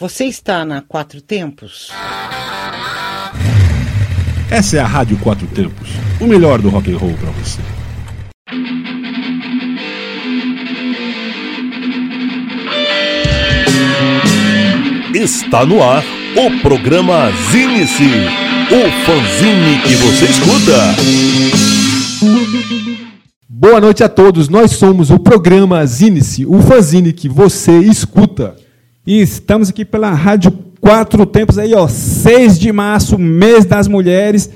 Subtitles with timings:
[0.00, 1.90] Você está na Quatro Tempos?
[4.48, 5.88] Essa é a Rádio Quatro Tempos,
[6.20, 7.60] o melhor do rock and roll para você.
[15.12, 16.04] Está no ar
[16.36, 18.04] o programa Zine-se,
[18.70, 20.78] o fanzine que você escuta.
[23.48, 28.67] Boa noite a todos, nós somos o programa Zine-se, o fanzine que você escuta.
[29.08, 30.50] E estamos aqui pela Rádio
[30.82, 34.50] Quatro Tempos aí, ó, 6 de março, mês das mulheres.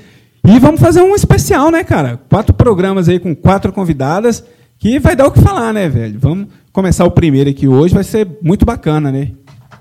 [0.47, 2.21] E vamos fazer um especial, né, cara?
[2.29, 4.43] Quatro programas aí com quatro convidadas,
[4.77, 6.19] que vai dar o que falar, né, velho?
[6.19, 9.31] Vamos começar o primeiro aqui hoje, vai ser muito bacana, né?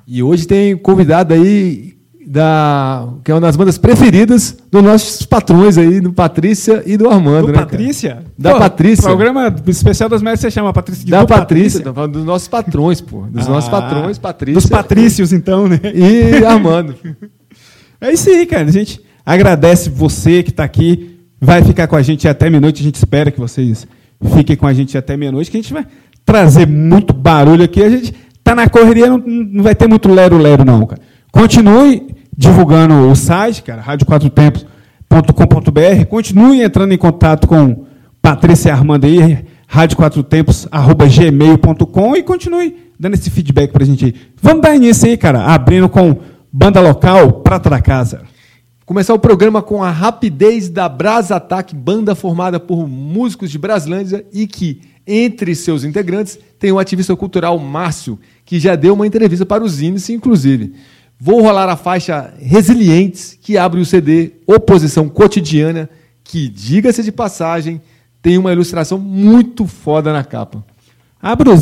[0.09, 1.93] E hoje tem convidado aí
[2.27, 7.09] da que é uma das bandas preferidas dos nossos patrões aí, do Patrícia e do
[7.09, 7.59] Armando, do né?
[7.59, 8.11] Patrícia?
[8.11, 8.25] Cara?
[8.39, 9.05] Da pô, Patrícia.
[9.05, 11.95] O programa especial das mulheres você chama Patrícia de Da Patrícia, Patrícia?
[11.95, 13.23] falando dos nossos patrões, pô.
[13.23, 14.61] Dos ah, nossos patrões, Patrícia.
[14.61, 15.81] Dos patrícios, então, né?
[15.83, 16.95] E Armando.
[18.01, 18.69] é isso aí, cara.
[18.69, 21.19] A gente agradece você que está aqui.
[21.41, 22.83] Vai ficar com a gente até meia-noite.
[22.83, 23.87] A gente espera que vocês
[24.37, 25.85] fiquem com a gente até meia-noite, que a gente vai
[26.25, 27.83] trazer muito barulho aqui.
[27.83, 28.15] A gente
[28.45, 31.03] tá na correria, não, não vai ter muito lero-lero, não, cara.
[31.33, 36.05] Continue divulgando o site, cara, radioquatrotempos.com.br.
[36.09, 37.87] Continue entrando em contato com
[38.21, 44.15] Patrícia Armando aí, radioquatrotempos.gmail.com e continue dando esse feedback pra gente aí.
[44.41, 46.19] Vamos dar início aí, cara, abrindo com
[46.53, 48.21] banda local, Prata da Casa.
[48.85, 54.27] Começar o programa com a rapidez da Brasa Ataque, banda formada por músicos de Braslândia
[54.33, 59.47] e que, entre seus integrantes, tem o ativista cultural Márcio, que já deu uma entrevista
[59.47, 60.75] para os índices, inclusive.
[61.25, 65.89] Vou rolar a faixa Resilientes, que abre o CD Oposição Cotidiana,
[66.25, 67.81] que, diga-se de passagem,
[68.21, 70.65] tem uma ilustração muito foda na capa.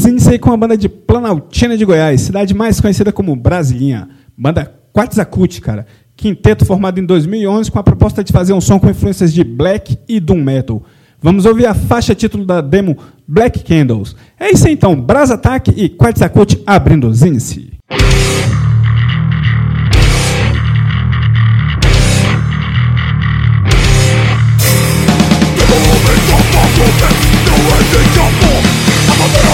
[0.09, 4.09] Índices aí com a banda de Planaltina de Goiás, cidade mais conhecida como Brasilinha.
[4.35, 5.87] Banda Quatzacut, cara.
[6.17, 9.99] Quinteto formado em 2011 com a proposta de fazer um som com influências de black
[10.09, 10.83] e doom metal.
[11.21, 12.97] Vamos ouvir a faixa título da demo
[13.29, 14.17] Black Candles.
[14.39, 17.69] É isso então, Brasa Attack e Quetzalcoatl abrindo os índices.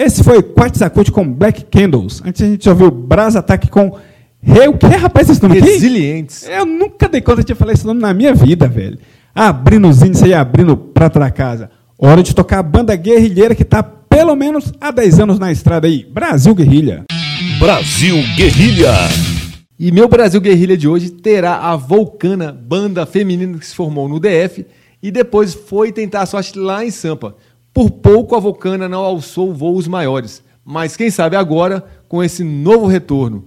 [0.00, 2.22] Esse foi Quetzalcoatl com Black Candles.
[2.24, 3.98] Antes a gente ouviu Brasa Attack com
[4.42, 5.72] Rei, o que é, rapaz, esse nome aqui?
[5.72, 6.48] Resilientes.
[6.48, 8.98] Eu nunca dei conta de falar esse nome na minha vida, velho.
[9.34, 11.70] Abrindo os índices aí, abrindo o prato da casa.
[11.98, 15.86] Hora de tocar a banda guerrilheira que tá pelo menos há 10 anos na estrada
[15.86, 16.06] aí.
[16.10, 17.04] Brasil Guerrilha.
[17.58, 18.94] Brasil Guerrilha.
[19.78, 24.18] E meu Brasil Guerrilha de hoje terá a Vulcana, banda feminina que se formou no
[24.18, 24.64] DF
[25.02, 27.36] e depois foi tentar a sorte lá em Sampa.
[27.72, 32.86] Por pouco a Vulcana não alçou voos maiores, mas quem sabe agora com esse novo
[32.86, 33.44] retorno.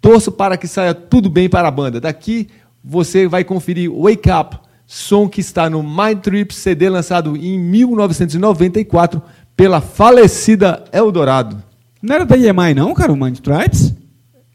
[0.00, 2.00] Torço para que saia tudo bem para a banda.
[2.00, 2.48] Daqui
[2.82, 4.56] você vai conferir Wake Up,
[4.86, 9.22] som que está no Mind Trip CD lançado em 1994
[9.56, 11.62] pela falecida Eldorado.
[12.02, 13.94] Não era da EMI não, cara, o Mind Tribes?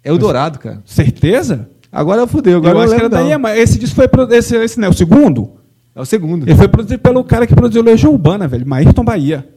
[0.03, 0.81] Eldorado, cara.
[0.85, 1.69] Certeza?
[1.91, 3.49] Agora fudeu, agora eu não acho que era lembro, da não.
[3.49, 3.59] EMI.
[3.61, 4.07] Esse disco foi...
[4.07, 5.51] pro- Esse, esse não é o segundo?
[5.95, 6.43] É o segundo.
[6.45, 8.67] Ele foi produzido pelo cara que produziu Legião Urbana, velho.
[8.67, 9.47] Maírton Bahia.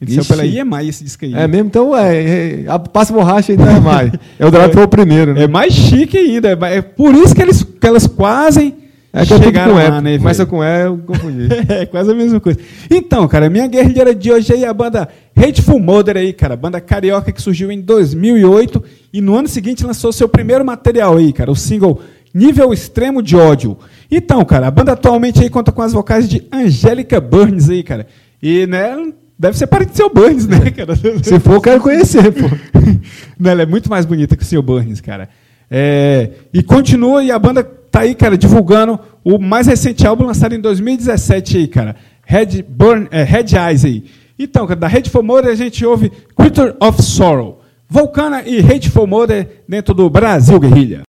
[0.00, 0.28] Ele saiu Ixi.
[0.28, 1.34] pela EMI esse disco aí.
[1.34, 1.66] É mesmo?
[1.66, 4.12] Então, é, é a passa borracha ainda é mais.
[4.38, 5.42] Eldorado foi o primeiro, né?
[5.42, 6.50] É mais chique ainda.
[6.50, 8.74] É É por isso que eles, que elas quase
[9.12, 10.00] É que é chegaram com lá, E.
[10.00, 10.18] né?
[10.18, 11.48] Começa com E, eu confundi.
[11.68, 12.60] É quase a mesma coisa.
[12.88, 16.56] Então, cara, minha guerrilheira de hoje aí é a banda Hateful Mother aí, cara.
[16.56, 18.82] Banda carioca que surgiu em 2008
[19.12, 21.50] e no ano seguinte lançou seu primeiro material aí, cara.
[21.50, 22.00] O single
[22.38, 23.76] Nível Extremo de Ódio.
[24.08, 28.06] Então, cara, a banda atualmente aí conta com as vocais de Angélica Burns aí, cara.
[28.40, 30.94] E, né, deve ser parente do seu Burns, né, cara?
[30.94, 32.48] Se for, eu quero conhecer, pô.
[33.36, 34.62] Não, ela é muito mais bonita que o Sr.
[34.62, 35.28] Burns, cara.
[35.68, 40.54] É, e continua, e a banda tá aí, cara, divulgando o mais recente álbum lançado
[40.54, 41.96] em 2017 aí, cara.
[42.24, 44.04] Red, Burn, é, Red Eyes aí.
[44.38, 47.62] Então, cara, da Hateful Mother a gente ouve Creature of Sorrow.
[47.90, 51.07] Volcana e Hateful Mother dentro do Brasil Guerrilha.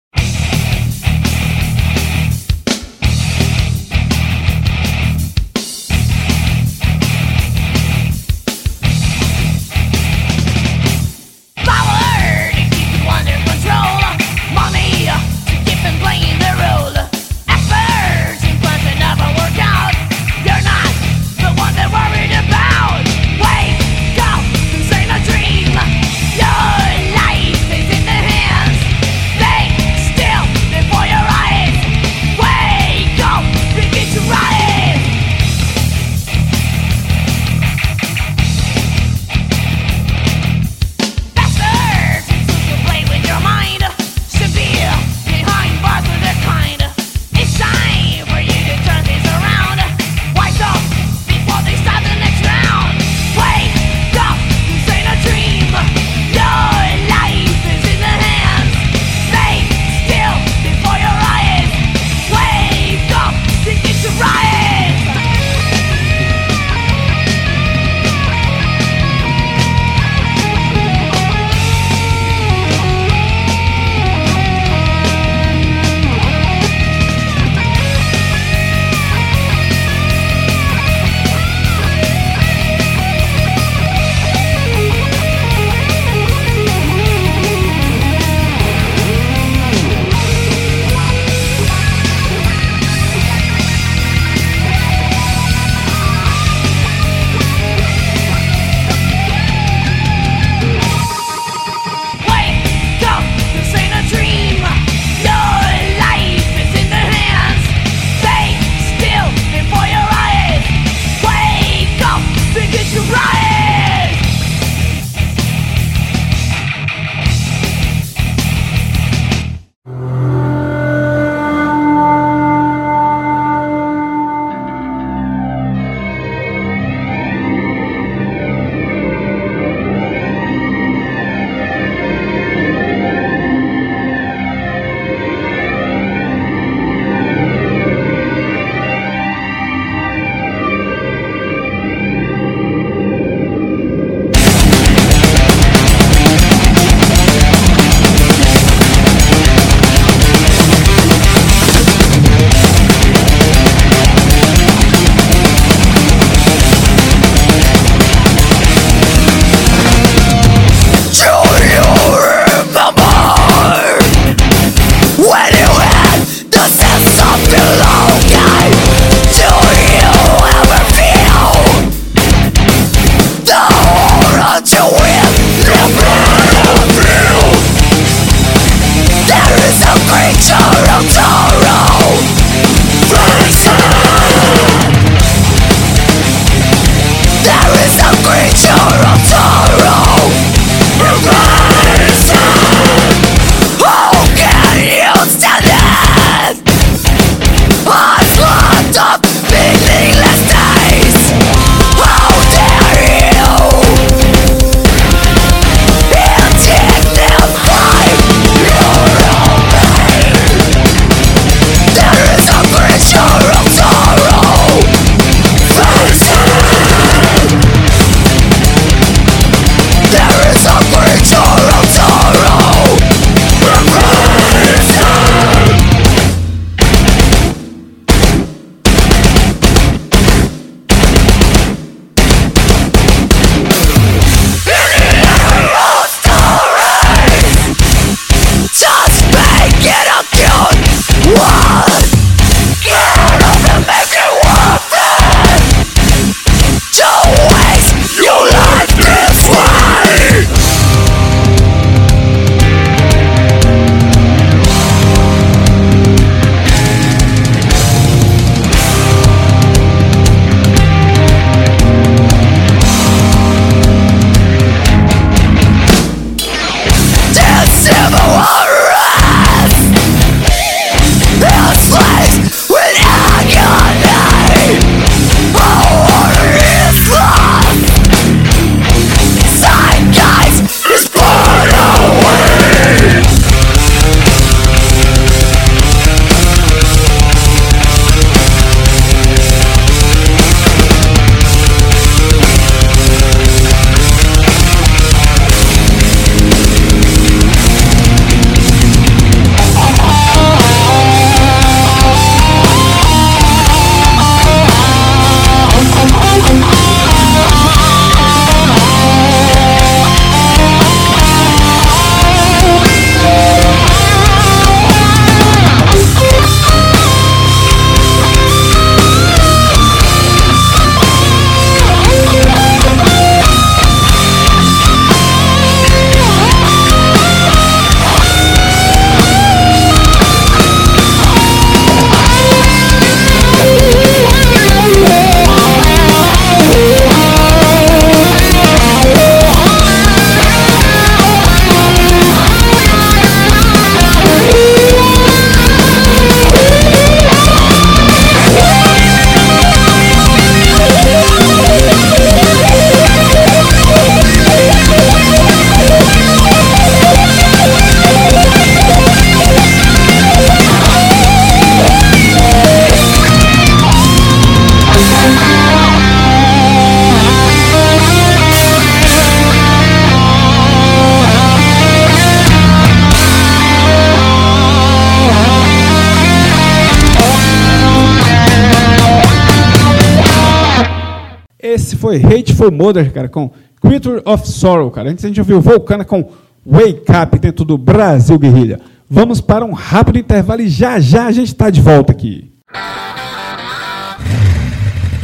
[381.88, 383.50] Esse foi Hateful Mother, cara, com
[383.82, 385.10] Creature of Sorrow, cara.
[385.10, 386.30] Antes a gente ouviu Volcana com
[386.66, 388.82] Wake Up dentro do Brasil Guerrilha.
[389.10, 392.52] Vamos para um rápido intervalo e já já a gente está de volta aqui.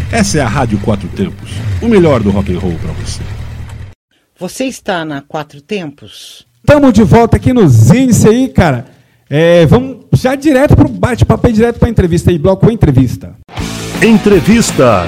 [0.09, 1.51] Essa é a Rádio Quatro Tempos,
[1.81, 3.21] o melhor do rock and roll para você.
[4.39, 6.45] Você está na Quatro Tempos?
[6.59, 8.85] Estamos de volta aqui no Zinice aí, cara.
[9.29, 13.35] É, vamos já direto pro bate-papo, aí, direto para entrevista aí, bloco entrevista.
[14.01, 15.03] Entrevista.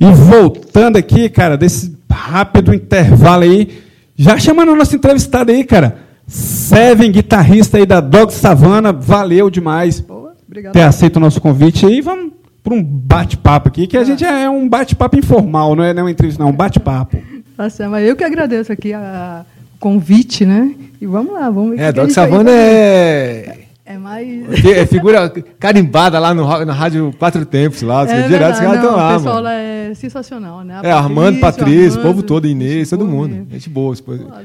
[0.00, 3.82] E voltando aqui, cara, desse rápido intervalo aí,
[4.16, 5.98] já chamando o nosso entrevistado aí, cara.
[6.26, 10.02] Seven, guitarrista aí da Dog Savana, valeu demais
[10.46, 10.72] Obrigado.
[10.72, 12.00] ter aceito o nosso convite aí.
[12.00, 12.32] Vamos
[12.62, 16.04] para um bate-papo aqui, que a gente é um bate-papo informal, não é, não é
[16.04, 17.18] uma entrevista, não, é um bate-papo.
[17.56, 19.44] Tá certo, mas eu que agradeço aqui o
[19.78, 20.74] convite, né?
[20.98, 21.82] E vamos lá, vamos ver.
[21.82, 23.63] É, que que a Doc gente vai Savana é.
[23.86, 24.64] É mais.
[24.64, 28.02] é figura carimbada lá no, na Rádio Quatro Tempos lá.
[28.08, 29.44] É direto os caras estão lá, O pessoal mano.
[29.44, 30.80] lá é sensacional, né?
[30.82, 33.46] A É, Armando, Patrício, o Armando, povo todo, Inês, todo mundo.
[33.50, 33.94] Gente boa.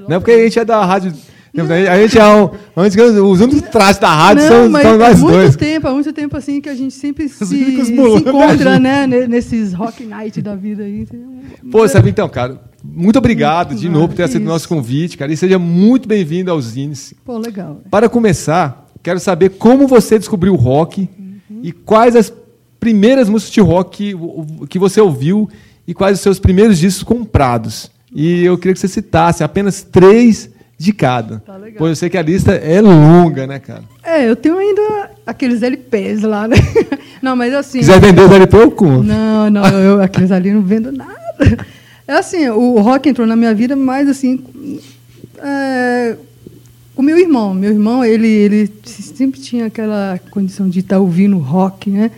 [0.08, 1.14] Não é porque a gente é da rádio.
[1.58, 2.50] A gente é um.
[2.78, 5.56] Antes, os únicos trajes da rádio Não, são, são há nós muito dois.
[5.56, 9.08] tempo, há muito tempo assim que a gente sempre se, se encontra, né?
[9.08, 11.08] ne- Nesses rock night da vida aí.
[11.72, 15.18] Pô, sabe então, cara, muito obrigado de Ah, novo por ter aceito o nosso convite,
[15.18, 15.32] cara.
[15.34, 17.16] E seja muito bem-vindo aos Zines.
[17.26, 17.82] Pô, legal.
[17.90, 21.60] Para começar, quero saber como você descobriu o rock Uhum.
[21.64, 22.32] e quais as
[22.80, 25.50] primeiras músicas de rock que, que você ouviu
[25.88, 27.90] e quais os seus primeiros discos comprados.
[28.14, 31.40] E eu queria que você citasse apenas três de cada.
[31.40, 31.78] Tá legal.
[31.78, 33.84] Pois eu sei que a lista é longa, né, cara?
[34.04, 36.56] É, eu tenho ainda aqueles LPs lá, né?
[37.22, 37.84] Não, mas assim.
[37.84, 39.04] Se quiser vender os LP, eu compro.
[39.04, 41.18] Não, não, eu, aqueles ali não vendo nada.
[42.08, 44.42] É assim, o rock entrou na minha vida, mas assim,
[45.38, 46.16] é,
[47.00, 51.90] o meu irmão, meu irmão, ele, ele sempre tinha aquela condição de estar ouvindo rock,
[51.90, 52.12] né?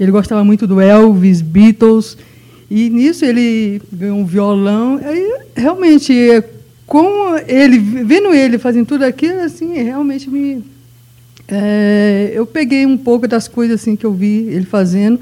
[0.00, 2.16] Ele gostava muito do Elvis, Beatles,
[2.70, 4.98] e nisso ele ganhou um violão.
[5.04, 6.14] Aí, realmente,
[6.86, 10.64] com ele, vendo ele fazendo tudo aquilo, assim, realmente me,
[11.46, 15.20] é, eu peguei um pouco das coisas assim que eu vi ele fazendo.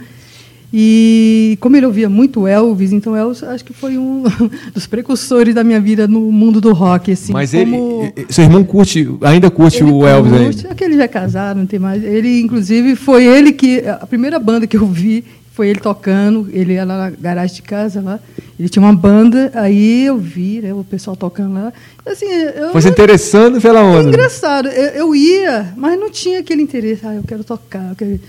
[0.73, 4.23] E como ele ouvia muito Elvis, então Elvis acho que foi um
[4.73, 7.11] dos precursores da minha vida no mundo do rock.
[7.11, 10.69] Assim, Mas como ele, seu irmão curte, ainda curte ele o Elvis curte, ainda.
[10.71, 12.03] É que ele já é casado, não tem mais.
[12.05, 13.81] Ele, inclusive, foi ele que.
[13.81, 16.49] A primeira banda que eu vi foi ele tocando.
[16.53, 18.21] Ele ia lá na garagem de casa lá.
[18.59, 21.73] Ele tinha uma banda, aí eu vi, né, o pessoal tocando lá.
[22.07, 24.03] Assim, eu, Foi se interessando pela onda.
[24.05, 24.09] né?
[24.11, 24.69] engraçado.
[24.69, 27.05] Eu, eu ia, mas não tinha aquele interesse.
[27.05, 27.89] Ah, eu quero tocar.
[27.91, 28.21] eu quero-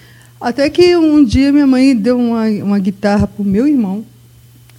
[0.42, 4.04] Até que um dia minha mãe deu uma, uma guitarra pro meu irmão.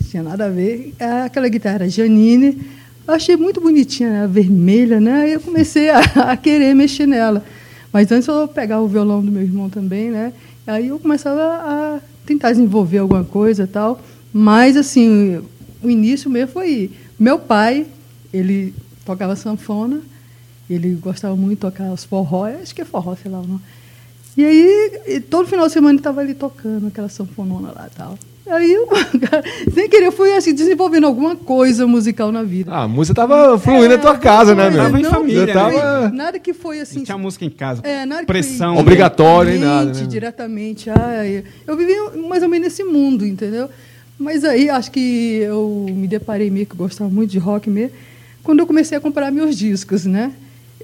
[0.01, 0.93] Não tinha nada a ver.
[0.99, 2.61] É Aquela guitarra Janine.
[3.07, 4.27] Eu achei muito bonitinha, né?
[4.27, 5.23] vermelha, né?
[5.23, 6.01] Aí eu comecei a,
[6.33, 7.45] a querer mexer nela.
[7.93, 10.33] Mas antes eu pegava o violão do meu irmão também, né?
[10.67, 14.03] Aí eu começava a tentar desenvolver alguma coisa tal.
[14.33, 15.41] Mas, assim,
[15.81, 16.91] o início mesmo foi...
[17.17, 17.87] Meu pai,
[18.33, 20.01] ele tocava sanfona,
[20.69, 23.61] ele gostava muito de tocar os forró, acho que é forró, sei lá o nome.
[24.37, 27.97] E aí, e todo final de semana ele estava ali tocando aquela sanfonona lá e
[27.97, 28.19] tal.
[28.47, 28.89] Aí, eu,
[29.73, 32.73] sem querer, eu fui assim, desenvolvendo alguma coisa musical na vida.
[32.73, 34.83] Ah, a música tava fluindo na tua casa, né, meu?
[34.83, 35.71] Tava em não família, tava-
[36.09, 36.99] foi nada que foi assim.
[36.99, 37.83] Não tinha música em casa.
[37.85, 38.75] É, nada Pressão.
[38.75, 40.07] nem diretamente, nada, né?
[40.07, 40.91] Diretamente.
[40.91, 41.95] Ah, eu- eu vivi
[42.29, 43.69] mais ou menos nesse mundo, entendeu?
[44.19, 47.93] Mas aí acho que eu me deparei meio que eu gostava muito de rock mesmo,
[48.43, 50.33] quando eu comecei a comprar meus discos, né?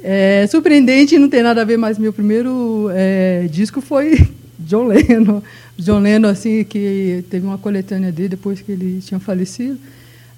[0.02, 5.42] É, surpreendente, não tem nada a ver, mas meu primeiro é, disco foi John Lennon.
[5.76, 9.78] John Lennon, assim, que teve uma coletânea dele depois que ele tinha falecido.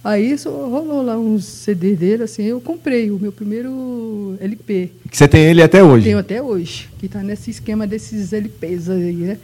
[0.03, 4.91] Aí só rolou lá uns CDs dele, assim, eu comprei o meu primeiro LP.
[5.11, 6.05] Que você tem ele até hoje.
[6.05, 9.39] Tenho até hoje, que está nesse esquema desses LPs aí, né?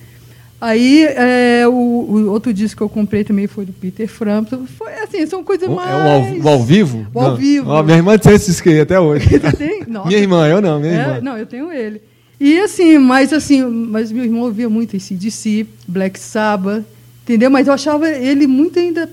[0.60, 4.64] Aí, é, o, o outro disco que eu comprei também foi do Peter Frampton.
[4.66, 5.90] Foi assim, são coisas O- mais...
[5.90, 7.06] É o ao, ao vivo?
[7.12, 7.36] O ao Não.
[7.36, 7.70] vivo.
[7.70, 9.28] Ó, minha irmã tem esse disco aí até hoje.
[9.86, 10.08] Nossa.
[10.08, 11.20] Minha irmã, eu não, minha É, irmã.
[11.20, 12.00] não, eu tenho ele.
[12.40, 16.84] E assim, mas assim, mas meu irmão ouvia muito esse DC, Black Sabbath,
[17.22, 17.50] entendeu?
[17.50, 19.10] Mas eu achava ele muito ainda,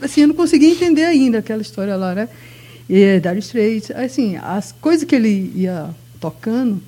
[0.00, 2.28] assim, eu não conseguia entender ainda aquela história lá, né?
[2.88, 5.86] E Dire Straits, assim, as coisas que ele ia
[6.20, 6.80] tocando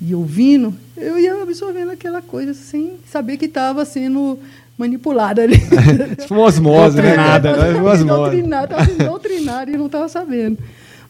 [0.00, 4.38] e ouvindo, eu ia absorvendo aquela coisa sem saber que estava sendo
[4.76, 5.56] manipulada ali.
[6.20, 7.02] Tipo uma osmose, né?
[7.02, 7.68] Doutrinada, cara?
[7.68, 8.36] Estava Uma osmose.
[8.40, 10.58] estava doutrinado e não estava sabendo.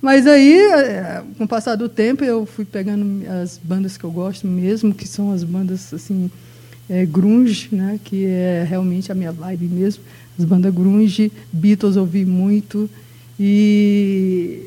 [0.01, 4.11] Mas aí, eh, com o passar do tempo, eu fui pegando as bandas que eu
[4.11, 6.31] gosto mesmo, que são as bandas assim
[6.89, 10.05] eh, grunge, né, que é realmente a minha vibe mesmo.
[10.39, 12.89] As bandas grunge, Beatles ouvi muito
[13.41, 14.61] e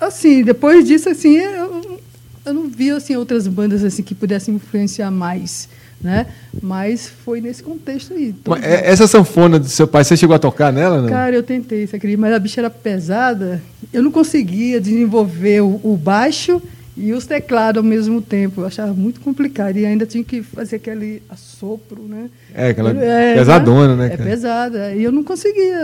[0.00, 2.00] assim depois disso assim eu,
[2.44, 5.68] eu não vi assim outras bandas assim que pudessem influenciar mais
[6.02, 6.26] né?
[6.62, 8.34] Mas foi nesse contexto aí.
[8.62, 11.08] É, essa sanfona do seu pai, você chegou a tocar nela, não?
[11.08, 12.20] Cara, eu tentei, você acredita?
[12.20, 13.60] Mas a bicha era pesada.
[13.92, 16.60] Eu não conseguia desenvolver o, o baixo
[16.96, 18.62] e os teclados ao mesmo tempo.
[18.62, 19.76] Eu achava muito complicado.
[19.76, 22.30] E ainda tinha que fazer aquele assopro, né?
[22.54, 24.30] É, aquela pesadona, né, É cara?
[24.30, 24.94] pesada.
[24.94, 25.76] E eu não conseguia.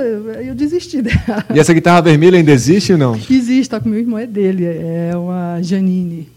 [0.47, 1.45] Eu desisti dela.
[1.55, 3.21] E essa guitarra vermelha ainda existe ou não?
[3.31, 4.65] Existe, tá com meu irmão, é dele.
[4.65, 6.36] É uma Janine.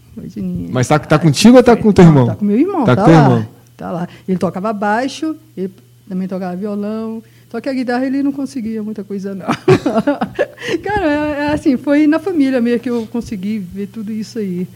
[0.71, 2.27] Mas tá, tá contigo ou tá com o teu Não, irmão?
[2.27, 3.23] Tá com meu irmão, Tá tá, com teu lá.
[3.23, 3.47] irmão.
[3.77, 4.07] Tá lá.
[4.27, 5.71] Ele tocava baixo, ele
[6.07, 7.23] também tocava violão.
[7.49, 9.47] Só que a guitarra ele não conseguia muita coisa, não.
[10.83, 14.67] Cara, é, é assim, foi na família mesmo que eu consegui ver tudo isso aí.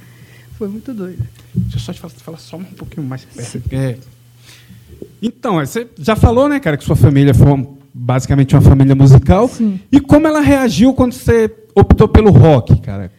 [0.58, 1.20] Foi muito doido.
[1.54, 3.62] Deixa eu só te falar, falar só um pouquinho mais perto.
[3.72, 3.98] É.
[5.22, 9.48] Então, você já falou, né, cara, que sua família foi uma- basicamente uma família musical.
[9.48, 9.80] Sim.
[9.92, 13.12] E como ela reagiu quando você optou pelo rock, cara?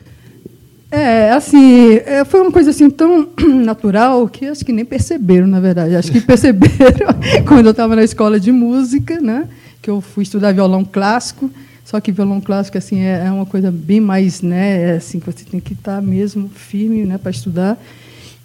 [0.95, 3.29] É, assim, é, foi uma coisa assim tão
[3.65, 5.97] natural que acho que nem perceberam, na verdade.
[5.97, 7.09] Acho que perceberam
[7.49, 9.49] quando eu estava na escola de música, né?
[9.83, 11.51] Que eu fui estudar violão clássico.
[11.85, 14.93] Só que violão clássico assim é, é uma coisa bem mais, né?
[14.93, 17.77] É assim que você tem que estar mesmo firme, né, para estudar.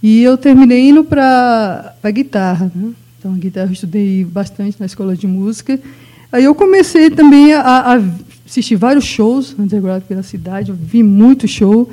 [0.02, 2.94] E eu terminei indo para a guitarra, né?
[3.20, 5.80] Então a guitarra eu estudei bastante na escola de música.
[6.32, 8.02] Aí eu comecei também a, a
[8.44, 10.72] assistir vários shows underground pela cidade.
[10.72, 11.88] Eu vi muito show.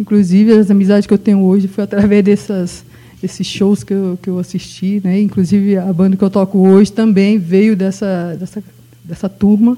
[0.00, 2.82] Inclusive, as amizades que eu tenho hoje foi através dessas,
[3.20, 4.98] desses shows que eu, que eu assisti.
[5.04, 5.20] Né?
[5.20, 8.64] Inclusive, a banda que eu toco hoje também veio dessa, dessa,
[9.04, 9.76] dessa turma.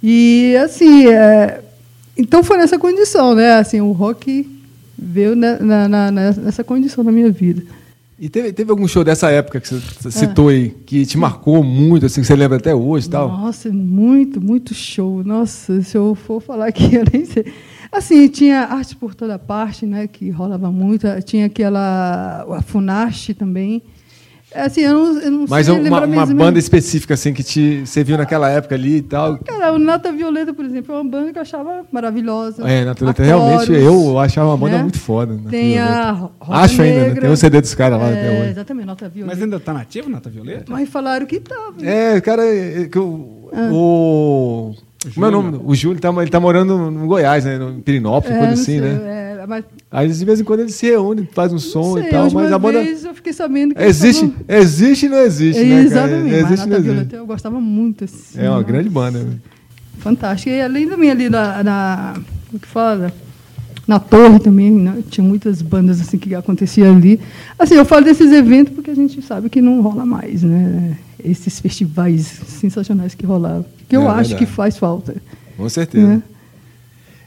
[0.00, 1.60] E, assim, é,
[2.16, 3.54] então foi nessa condição, né?
[3.54, 4.48] Assim, o rock
[4.96, 7.64] veio na, na, nessa condição na minha vida.
[8.22, 10.10] E teve, teve algum show dessa época que você É.
[10.12, 13.26] citou aí, que te marcou muito, assim, que você lembra até hoje tal?
[13.26, 15.24] Nossa, muito, muito show.
[15.24, 17.44] Nossa, se eu for falar aqui, eu nem sei.
[17.90, 21.04] Assim, tinha arte por toda parte, né, que rolava muito.
[21.24, 23.82] Tinha aquela, a Funarte também.
[24.54, 26.34] Assim, eu não, eu não Mas sei uma, uma mesmo.
[26.36, 29.38] banda específica, assim, que te, você viu naquela época ali e tal.
[29.38, 32.68] Cara, o Nata Violeta, por exemplo, é uma banda que eu achava maravilhosa.
[32.68, 34.82] É, na Violeta, A realmente eu achava uma banda né?
[34.82, 35.34] muito foda.
[35.34, 36.32] Nata Tem a Violeta.
[36.40, 37.06] Rosa Acho ainda, né?
[37.08, 37.20] Negra.
[37.22, 38.50] Tem um CD dos caras lá é, até hoje.
[38.50, 39.34] Exatamente, Nota Violeta.
[39.34, 40.64] Mas ainda tá nativo, Nata Violeta?
[40.72, 41.74] Mas falaram que estava.
[41.82, 43.48] É, cara, é, que o.
[43.52, 43.68] Ah.
[43.72, 44.74] o
[45.14, 45.60] como é o nome?
[45.64, 47.58] O Júlio, ele tá, ele tá morando no Goiás, né?
[47.58, 49.00] No Pirinópolis, É, coisa assim, sei, né?
[49.04, 52.02] é, mas Aí de vez em quando eles se reúnem, fazem um som não e
[52.02, 52.78] sei, tal, mas a banda.
[52.82, 55.82] eu fiquei sabendo que Existe, existe e não existe, É, né?
[55.82, 56.92] Exatamente, Existe e não existe.
[56.92, 58.04] Violeta eu gostava muito.
[58.04, 58.62] Assim, É uma ó.
[58.62, 59.18] grande banda.
[59.20, 59.36] né?
[59.98, 60.50] Fantástica.
[60.50, 62.14] E além também ali na, na
[62.48, 63.12] como que fala?
[63.86, 65.02] Na torre também, né?
[65.10, 67.18] tinha muitas bandas assim que aconteciam ali.
[67.58, 70.96] Assim, eu falo desses eventos porque a gente sabe que não rola mais, né?
[71.22, 73.64] Esses festivais sensacionais que rolavam.
[73.88, 74.36] Que eu É acho verdade.
[74.36, 75.16] que faz falta.
[75.56, 76.06] Com certeza.
[76.06, 76.22] Né?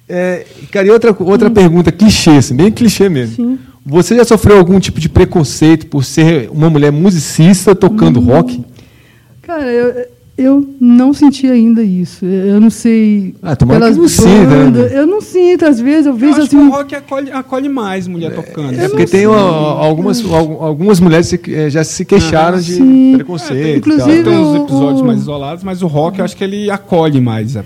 [0.07, 3.35] É, cara, e outra, outra pergunta, clichê, assim, bem clichê mesmo.
[3.35, 3.59] Sim.
[3.85, 8.25] Você já sofreu algum tipo de preconceito por ser uma mulher musicista tocando Hum.
[8.25, 8.63] rock?
[9.43, 10.05] Cara, eu,
[10.37, 12.25] eu não senti ainda isso.
[12.25, 13.35] Eu não sei.
[13.43, 14.89] Ah, tomara pelas que não sinta, né?
[14.91, 16.67] Eu não sinto, às vezes, eu Eu vejo acho que assim.
[16.67, 18.73] o rock acolhe, acolhe mais mulher tocando.
[18.79, 23.13] É Eu porque tem uma- algumas, al- algumas mulheres eh, já se queixaram de Sim.
[23.17, 23.55] preconceito.
[23.67, 24.23] É, e inclusive.
[24.23, 27.55] Tem uns episódios o- mais isolados, mas o rock eu acho que ele acolhe mais.
[27.55, 27.63] é.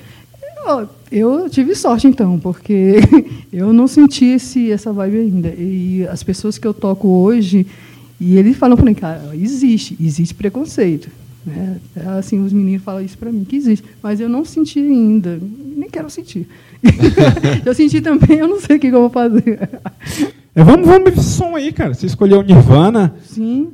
[1.11, 2.97] Eu tive sorte então, porque
[3.51, 5.49] eu não senti esse, essa vibe ainda.
[5.49, 7.65] E as pessoas que eu toco hoje,
[8.19, 11.09] e eles falam para mim, cara, existe, existe preconceito.
[11.45, 11.77] Né?
[12.17, 13.85] Assim, os meninos falam isso para mim, que existe.
[14.03, 15.39] Mas eu não senti ainda,
[15.75, 16.47] nem quero sentir.
[17.65, 19.67] eu senti também, eu não sei o que eu vou fazer.
[20.59, 21.93] É, vamos, vamos ver esse som aí, cara.
[21.93, 23.13] Você escolheu o Nirvana.
[23.23, 23.69] Sim,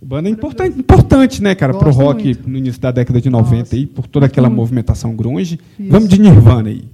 [0.00, 2.48] Banda importante, importante, né, cara, pro Gosto rock muito.
[2.48, 5.58] no início da década de 90 Nossa, aí, por toda aquela movimentação grunge.
[5.78, 5.90] Isso.
[5.90, 6.84] Vamos de Nirvana aí.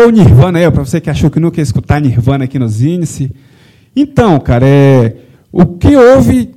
[0.00, 2.80] Foi o Nirvana aí, para você que achou que nunca ia escutar Nirvana aqui nos
[2.80, 3.30] Índice.
[3.94, 5.14] Então, cara, é,
[5.52, 6.50] o que houve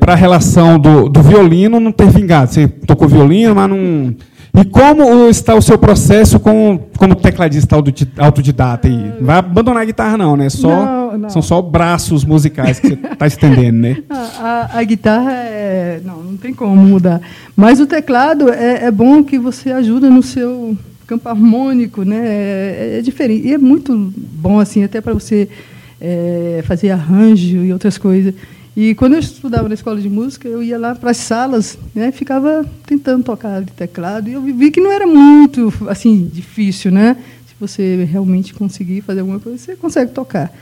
[0.00, 2.50] para a relação do, do violino não ter vingado?
[2.52, 4.14] Você tocou violino, mas não.
[4.60, 8.88] E como está o seu processo como, como tecladista autodi- autodidata?
[8.88, 9.12] aí?
[9.20, 10.48] Não vai abandonar a guitarra, não, né?
[10.50, 11.30] Só, Não, não.
[11.30, 13.98] São só braços musicais que você está estendendo, né?
[14.10, 14.16] A,
[14.74, 16.00] a- a guitarra é.
[16.04, 17.20] Não, não tem como mudar.
[17.54, 20.76] Mas o teclado é, é bom que você ajuda no seu
[21.10, 22.18] campo harmônico, né?
[22.24, 23.48] É, é diferente.
[23.48, 25.48] E é muito bom, assim, até para você
[26.00, 28.32] é, fazer arranjo e outras coisas.
[28.76, 32.12] E quando eu estudava na escola de música, eu ia lá para as salas, né?
[32.12, 34.28] Ficava tentando tocar de teclado.
[34.28, 37.16] E eu vi que não era muito, assim, difícil, né?
[37.48, 40.52] Se você realmente conseguir fazer alguma coisa, você consegue tocar.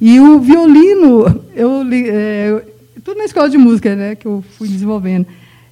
[0.00, 2.62] E o violino, eu, é,
[3.04, 5.26] tudo na escola de música, né, que eu fui desenvolvendo.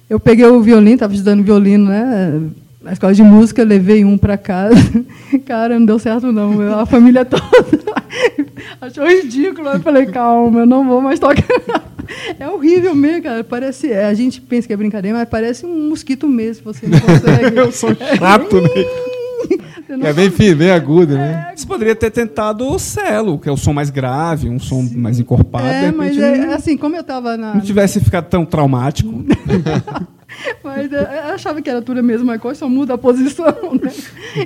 [0.09, 2.41] Eu peguei o violino, estava estudando violino, né,
[2.81, 4.75] na escola de música, levei um para casa.
[5.45, 7.43] Cara, não deu certo não, eu- a família toda
[8.81, 9.67] achou ridículo.
[9.69, 11.43] Eu falei, calma, eu não vou mais tocar.
[12.39, 13.43] É horrível mesmo, cara.
[13.43, 16.99] Parece, é, a gente pensa que é brincadeira, mas parece um mosquito mesmo, você não
[16.99, 17.53] consegue.
[17.59, 18.69] Eu sou chato, né?
[19.85, 21.51] Você não É bem fino, bem agudo, né?
[21.55, 25.19] Você poderia ter tentado o cello, que é o som mais grave, um som mais
[25.19, 25.67] encorpado.
[25.67, 29.23] É, mas não, é, assim, como eu estava na, não tivesse ficado tão traumático.
[30.63, 31.01] Mas eu
[31.33, 33.45] achava que era tudo a mesma coisa, só muda a posição,
[33.81, 33.91] né?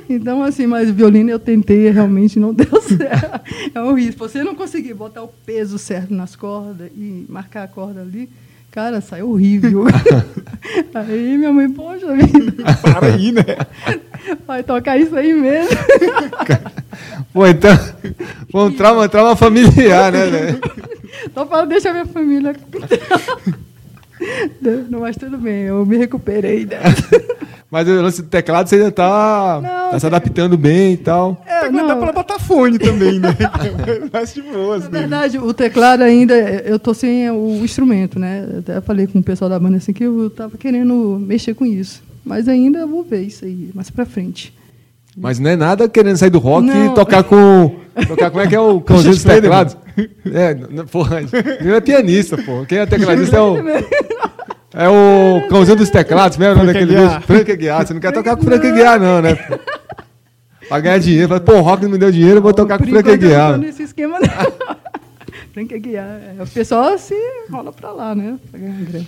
[0.10, 3.42] Então, assim, mas violino eu tentei, realmente não deu certo.
[3.74, 4.12] É horrível.
[4.12, 8.30] Se você não conseguir botar o peso certo nas cordas e marcar a corda ali,
[8.72, 9.86] cara, sai horrível.
[10.94, 13.44] Aí minha mãe, poxa vida, Para aí, né?
[14.48, 15.78] vai tocar isso aí mesmo.
[17.34, 17.78] Pô, então.
[18.50, 20.26] Foi um trauma, trauma familiar, né?
[20.28, 20.60] né?
[21.34, 22.56] Só para deixar minha família.
[24.90, 26.68] Não, mas tudo bem, eu me recuperei.
[27.72, 30.98] Mas o lance do teclado você ainda tá, Não, tá se tem- adaptando bem e
[30.98, 31.44] tal.
[31.44, 33.36] É, Mas dá pra botar fone também, né?
[34.14, 35.00] Mas de boas, Na né?
[35.00, 38.48] verdade, o teclado ainda, eu tô sem o instrumento, né?
[38.60, 42.04] Até falei com o pessoal da banda assim que eu tava querendo mexer com isso.
[42.24, 44.54] Mas ainda eu vou ver isso aí, mais pra frente.
[45.18, 46.92] Mas não é nada querendo sair do rock Não.
[46.92, 47.76] e tocar com.
[48.08, 49.76] Tocar, como é que é o cãozinho dos teclados?
[50.32, 52.66] É, não, porra, ele é pianista, pô.
[52.68, 53.56] Quem é tecladista é o.
[54.74, 57.22] É o cãozinho dos teclados, mesmo, Frank daquele vídeo?
[57.22, 57.86] Frank Aguiar.
[57.88, 59.36] Você não quer tocar com o Frank Aguiar, não, né?
[60.68, 61.28] Pra ganhar dinheiro.
[61.28, 63.18] Fala, Pô, o rock não me deu dinheiro, eu vou tocar com o Frank eu
[63.30, 64.28] não tô nesse esquema, não.
[65.54, 66.06] Frank Aguiar.
[66.40, 67.14] é, O pessoal se
[67.52, 68.36] rola pra lá, né?
[68.50, 69.06] Pra ganhar grana.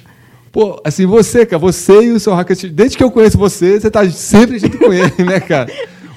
[0.51, 3.89] Pô, assim, você, cara, você e o seu Rocket, desde que eu conheço você, você
[3.91, 5.69] tá sempre junto com ele, né, cara?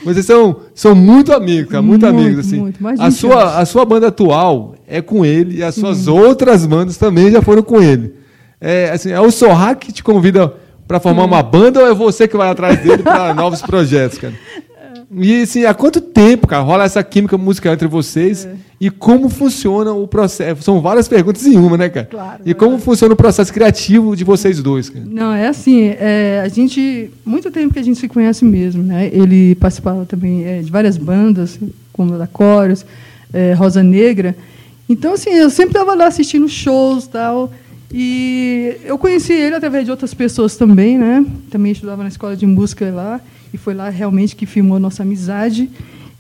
[0.05, 2.61] Vocês são, são muito amigos, cara, muito, Muito, amigos, assim.
[2.61, 3.57] muito, mais a, 20 sua, anos.
[3.57, 7.63] a sua banda atual é com ele e as suas outras bandas também já foram
[7.65, 8.15] com ele.
[8.61, 10.53] É, assim, é o Sorra que te convida
[10.87, 14.35] para formar uma banda ou é você que vai atrás dele para novos projetos, cara?
[15.11, 18.55] E assim, há quanto tempo, cara, rola essa química musical entre vocês É.
[18.79, 20.63] e como funciona o processo?
[20.63, 22.07] São várias perguntas em uma, né, cara?
[22.11, 25.05] Claro, E como funciona o processo criativo de vocês dois, cara?
[25.09, 29.09] Não, é assim, é, a gente, muito tempo que a gente se conhece mesmo, né?
[29.11, 31.59] Ele participava também é, de várias bandas,
[31.91, 32.85] como a da Chorus,
[33.33, 34.37] é, Rosa Negra.
[34.91, 37.51] Então, assim, eu sempre estava lá assistindo shows e tal.
[37.93, 41.25] E eu conheci ele através de outras pessoas também, né?
[41.51, 43.21] Também estudava na escola de música lá.
[43.53, 45.71] E foi lá realmente que firmou nossa amizade.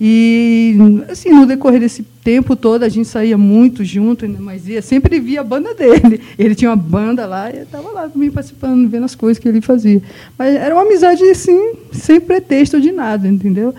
[0.00, 0.76] E,
[1.11, 5.40] assim, no decorrer desse tempo todo, a gente saía muito junto, mas ia, sempre via
[5.40, 6.20] a banda dele.
[6.38, 9.61] Ele tinha uma banda lá e estava lá também participando, vendo as coisas que ele
[9.61, 10.00] fazia.
[10.38, 13.74] Mas era uma amizade, assim, sem pretexto de nada, entendeu?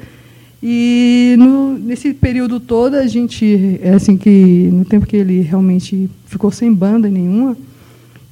[0.61, 6.09] E no, nesse período todo, a gente, é assim, que no tempo que ele realmente
[6.25, 7.55] ficou sem banda nenhuma,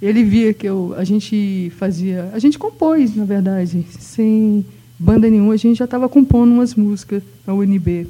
[0.02, 2.30] ele via que eu, a gente fazia.
[2.34, 4.66] A gente compôs, na verdade, sem
[5.00, 8.08] banda nenhuma, a gente já estava compondo umas músicas na UNB.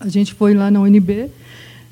[0.00, 1.28] A gente foi lá na UNB,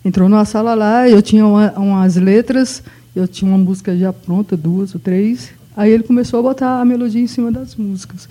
[0.04, 2.82] entrou numa sala lá, eu tinha uma- umas letras,
[3.14, 5.50] eu tinha uma música já pronta, duas ou três.
[5.76, 8.28] Aí ele começou a botar a melodia em cima das músicas.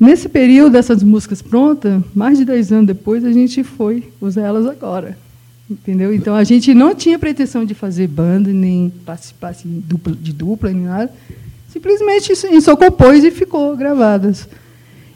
[0.00, 4.66] Nesse período dessas músicas prontas, mais de 10 anos depois, a gente foi usar elas
[4.66, 5.16] agora.
[5.68, 6.14] Entendeu?
[6.14, 10.70] Então a gente não tinha pretensão de fazer banda, nem participar assim, dupla, de dupla,
[10.70, 11.10] nem nada.
[11.68, 14.46] Simplesmente a gente só compôs e ficou gravadas.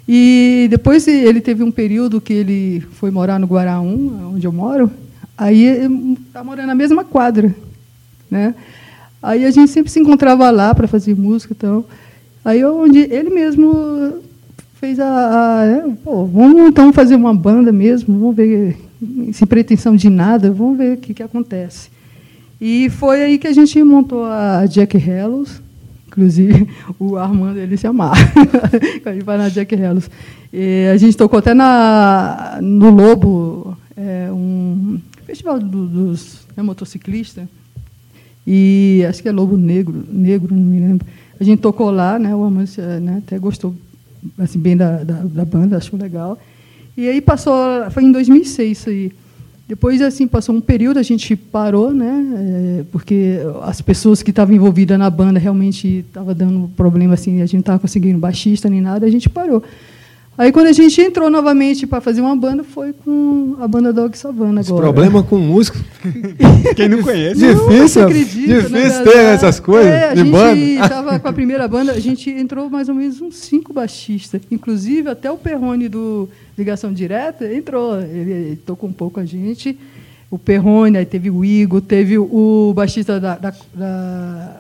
[0.09, 4.91] E depois ele teve um período que ele foi morar no Guaraú, onde eu moro.
[5.37, 5.65] Aí
[6.27, 7.55] está morando na mesma quadra,
[8.31, 8.55] né?
[9.23, 11.85] Aí a gente sempre se encontrava lá para fazer música, então.
[12.43, 14.23] Aí eu, onde ele mesmo
[14.81, 18.88] fez a, a né, pô, vamos então fazer uma banda mesmo, vamos ver
[19.33, 21.91] sem pretensão de nada, vamos ver o que que acontece.
[22.61, 25.63] E foi aí que a gente montou a Jack Hellos,
[26.09, 26.67] Inclusive,
[26.99, 28.17] o Armando, ele se amarra.
[29.03, 30.11] Quando a gente vai na Jack Hellos.
[30.53, 37.47] E a gente tocou até na, no Lobo, é, um festival do- dos né, motociclistas.
[38.47, 41.07] E acho que é Lobo Negro, negro, não me lembro.
[41.39, 42.35] A gente tocou lá, né?
[42.35, 42.69] O Armando
[43.01, 43.75] né, até gostou
[44.39, 46.39] assim, bem da, da, da banda, achou legal.
[46.99, 47.55] E aí passou,
[47.93, 49.13] foi em 2006 isso aí.
[49.69, 52.27] Depois, assim, passou um período, a gente parou, né?
[52.81, 57.47] eh, porque as pessoas que estavam envolvidas na banda realmente estavam dando problema, assim, a
[57.47, 59.63] gente não estava conseguindo baixista nem nada, a gente parou.
[60.39, 64.17] Aí, quando a gente entrou novamente para fazer uma banda, foi com a banda Dog
[64.17, 64.85] Savana Esse agora.
[64.85, 65.77] problema com músico.
[66.77, 67.45] Quem não conhece.
[67.45, 70.61] Não, Difícil, acredita, difícil na ter essas coisas É, a de gente banda.
[70.61, 74.41] estava com a primeira banda, a gente entrou mais ou menos uns cinco baixistas.
[74.49, 78.01] Inclusive, até o Perrone do Ligação Direta entrou.
[78.01, 79.77] Ele, ele tocou um pouco a gente.
[80.31, 84.57] O Perrone, aí teve o Igor, teve o baixista da, da, da,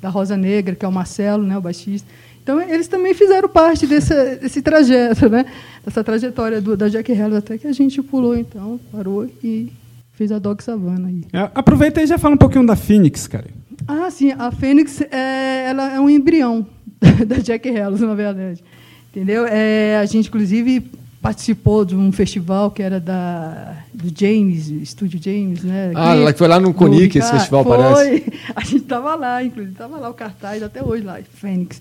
[0.00, 2.08] da Rosa Negra, que é o Marcelo, né, o baixista.
[2.42, 5.46] Então, eles também fizeram parte desse, desse trajeto, né?
[5.84, 9.70] Dessa trajetória do, da Jack Hells, até que a gente pulou, então, parou e
[10.14, 11.22] fez a Dog Savana aí.
[11.32, 13.46] É, Aproveita e já fala um pouquinho da Phoenix, cara.
[13.88, 16.66] Ah, sim, a Fênix é, ela é um embrião
[17.26, 18.62] da Jack Hellos, na verdade.
[19.10, 19.46] Entendeu?
[19.46, 25.64] É, a gente, inclusive, participou de um festival que era da, do James, Estúdio James,
[25.64, 25.92] né?
[25.94, 27.76] Ah, que foi lá no Conic, esse festival, foi.
[27.76, 28.32] parece.
[28.54, 31.80] A gente estava lá, inclusive, estava lá o cartaz até hoje lá, Fênix.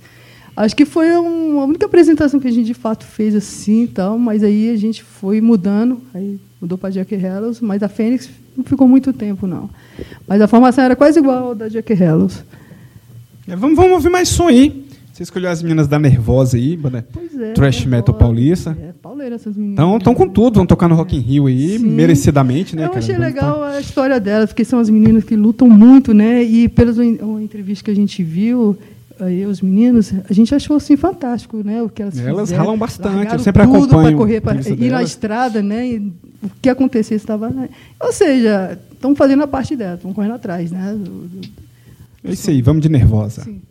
[0.62, 4.20] Acho que foi um- a única apresentação que a gente de fato fez assim tal,
[4.20, 8.66] mas aí a gente foi mudando, aí mudou para Jack Hellos, mas a Fênix não
[8.66, 9.70] ficou muito tempo, não.
[10.28, 12.44] Mas a formação era quase igual ao da Jack Hellos.
[13.48, 14.86] É, vamos, vamos ouvir mais som aí.
[15.14, 17.52] Você escolheu as meninas da Nervosa aí, banda Pois é.
[17.54, 17.98] Trash né?
[17.98, 18.14] Metal.
[18.16, 18.78] Paulista.
[18.82, 19.74] É, pauleira essas meninas.
[19.74, 21.88] Então estão com tudo, vão tocar no Rock in Rio aí, Sim.
[21.90, 23.00] merecidamente, né, Eu cara?
[23.00, 26.44] achei Vamos legal a história delas, porque são as meninas que lutam muito, né?
[26.44, 28.78] E pelas en- uma entrevista que a gente viu,
[29.20, 31.82] aí os meninos, a gente achou assim fantástico, né?
[31.84, 32.64] O que elas Elas fizeram.
[32.64, 35.10] ralam bastante, eu sempre tudo acompanho para correr, para ir na delas.
[35.10, 35.88] estrada, né?
[35.88, 35.98] E
[36.42, 37.70] o que acontecesse estava, né?
[38.02, 40.94] ou seja, estão fazendo a parte delas, estão correndo atrás, né?
[40.94, 41.50] do- do-
[42.24, 43.44] É isso aí, vamos de Nervosa.
[43.44, 43.62] Sim.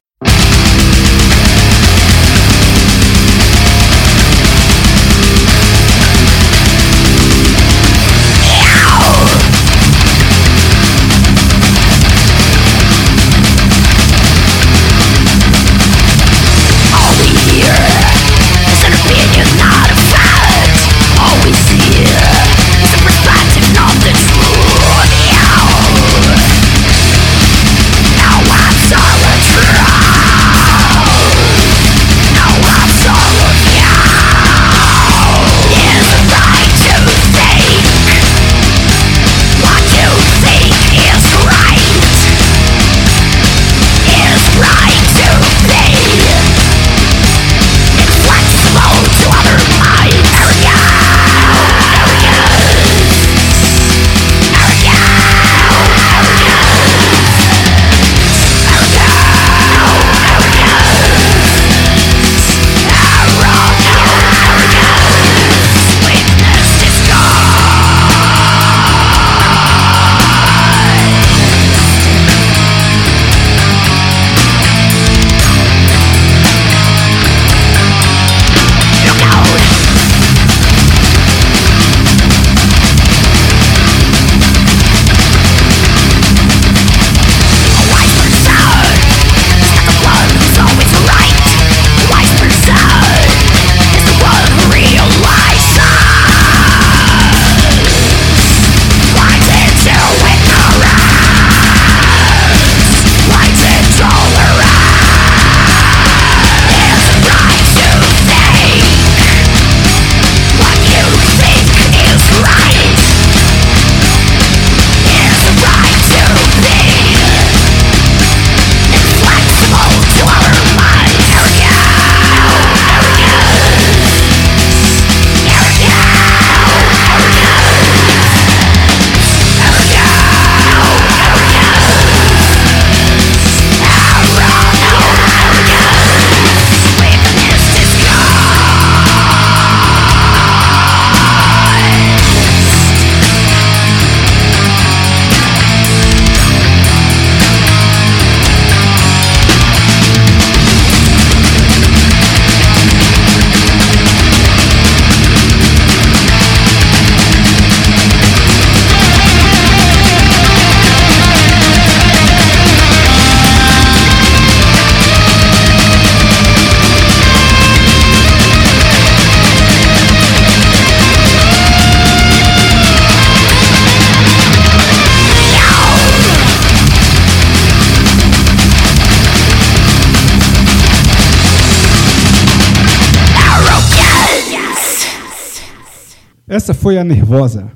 [186.89, 187.70] Foi a nervosa.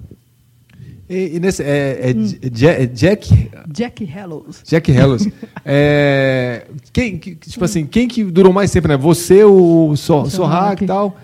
[1.06, 2.14] E, e nesse, é, é
[2.50, 4.62] Ja- é Jack, Jack Hallows.
[4.66, 5.28] Jack Hellos.
[5.66, 8.96] é, quem, que- tipo assim, quem que durou mais tempo, né?
[8.96, 11.14] Você, o So- Sorrak e tal.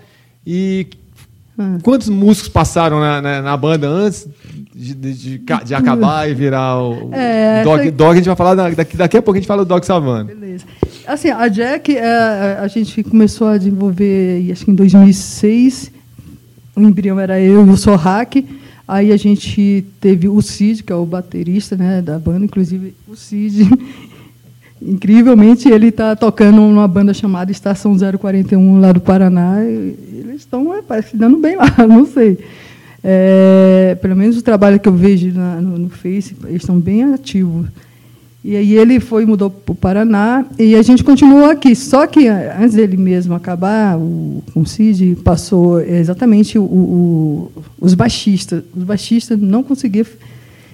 [0.45, 0.85] E
[1.57, 1.79] Ah.
[1.81, 4.27] quantos músicos passaram na, na, na banda antes
[4.75, 7.81] de, de, de ca- de acabar e virar o É, Dog?
[7.81, 9.67] essa- Dog a gente vai falar da- daqui, daqui a pouco a gente fala do
[9.69, 10.25] Dog Savana.
[10.25, 10.63] Beleza.
[11.07, 15.91] Assim, a Jack, é, a- a gente começou a desenvolver, acho que em 2006.
[16.79, 18.45] O embrião era eu e o Sorrak.
[18.87, 23.15] Aí a gente teve o Cid, que é o baterista né, da banda, inclusive o
[23.15, 23.69] Cid.
[24.81, 29.61] Incrivelmente, ele está tocando numa banda chamada Estação 041 lá do Paraná.
[29.63, 32.37] eles estão, é, parece dando bem lá, não sei.
[33.03, 37.03] É, pelo menos o trabalho que eu vejo na- no, no Face, eles estão bem
[37.13, 37.67] ativos.
[38.43, 41.75] E aí ele foi mudou para o Paraná e a gente continuou aqui.
[41.75, 48.63] Só que antes dele mesmo acabar, o, o Cid, passou exatamente o, o- os baixistas.
[48.75, 50.05] Os baixistas não conseguiam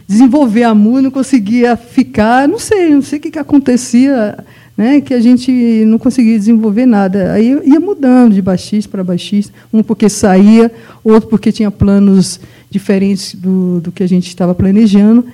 [0.07, 4.38] desenvolver a música, não conseguia ficar, não sei, não sei o que, que acontecia,
[4.78, 5.51] né, que a gente
[5.88, 7.34] não conseguia desenvolver nada.
[7.34, 10.72] Aí ia mudando de baixista para baixista, um porque saía,
[11.03, 12.39] outro porque tinha planos
[12.70, 15.26] diferentes do, do que a gente estava planejando.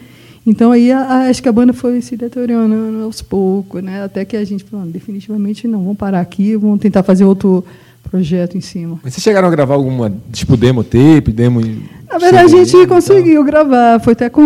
[0.46, 4.04] Então aí a, acho que a banda foi se deteriorando aos poucos, né?
[4.04, 7.64] Até que a gente falou, "Não, definitivamente não, vamos parar aqui, vamos tentar fazer outro
[8.10, 9.00] projeto em cima.
[9.04, 11.62] Mas vocês chegaram a gravar alguma, tipo, demo tape, demo...
[12.10, 12.88] Na verdade, a gente e tal?
[12.88, 14.42] conseguiu gravar, foi até com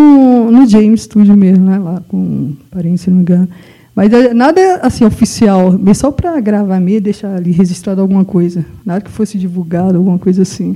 [0.52, 1.80] no James Studio mesmo, né?
[1.80, 3.50] Lá com parente, se não me engano.
[3.96, 8.64] Mas eh, nada assim oficial, só para gravar mesmo, deixar ali registrado alguma coisa.
[8.86, 10.76] Nada que fosse divulgado, alguma coisa assim.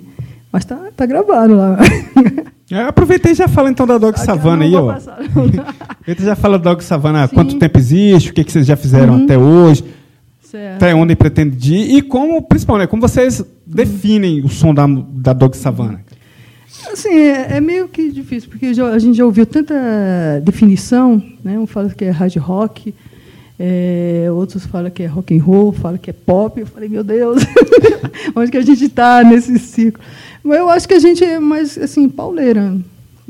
[0.52, 1.78] Mas tá, tá gravado lá.
[2.72, 4.92] É, aproveitei e já fala então da Dog Savana aí, ó.
[5.90, 7.34] Aproveita já fala da Dog Savana, Sim.
[7.36, 9.84] quanto tempo existe, o que, que vocês já fizeram até hoje,
[10.44, 10.76] Certo.
[10.76, 15.56] até onde pretende ir e como, principalmente, como vocês definem o som da, da Dog
[15.58, 16.02] Savana.
[16.92, 19.74] Assim, é, é meio que difícil, porque já- a gente já ouviu tanta
[20.44, 21.58] definição, né?
[21.60, 22.94] Um fala que é hard rock,
[23.60, 26.60] é, outros falam que é rock and roll, falam que é pop.
[26.60, 27.44] Eu falei, meu Deus,
[28.36, 30.02] onde que a gente está nesse ciclo?
[30.44, 32.74] Mas eu acho que a gente é mais, assim, pauleira.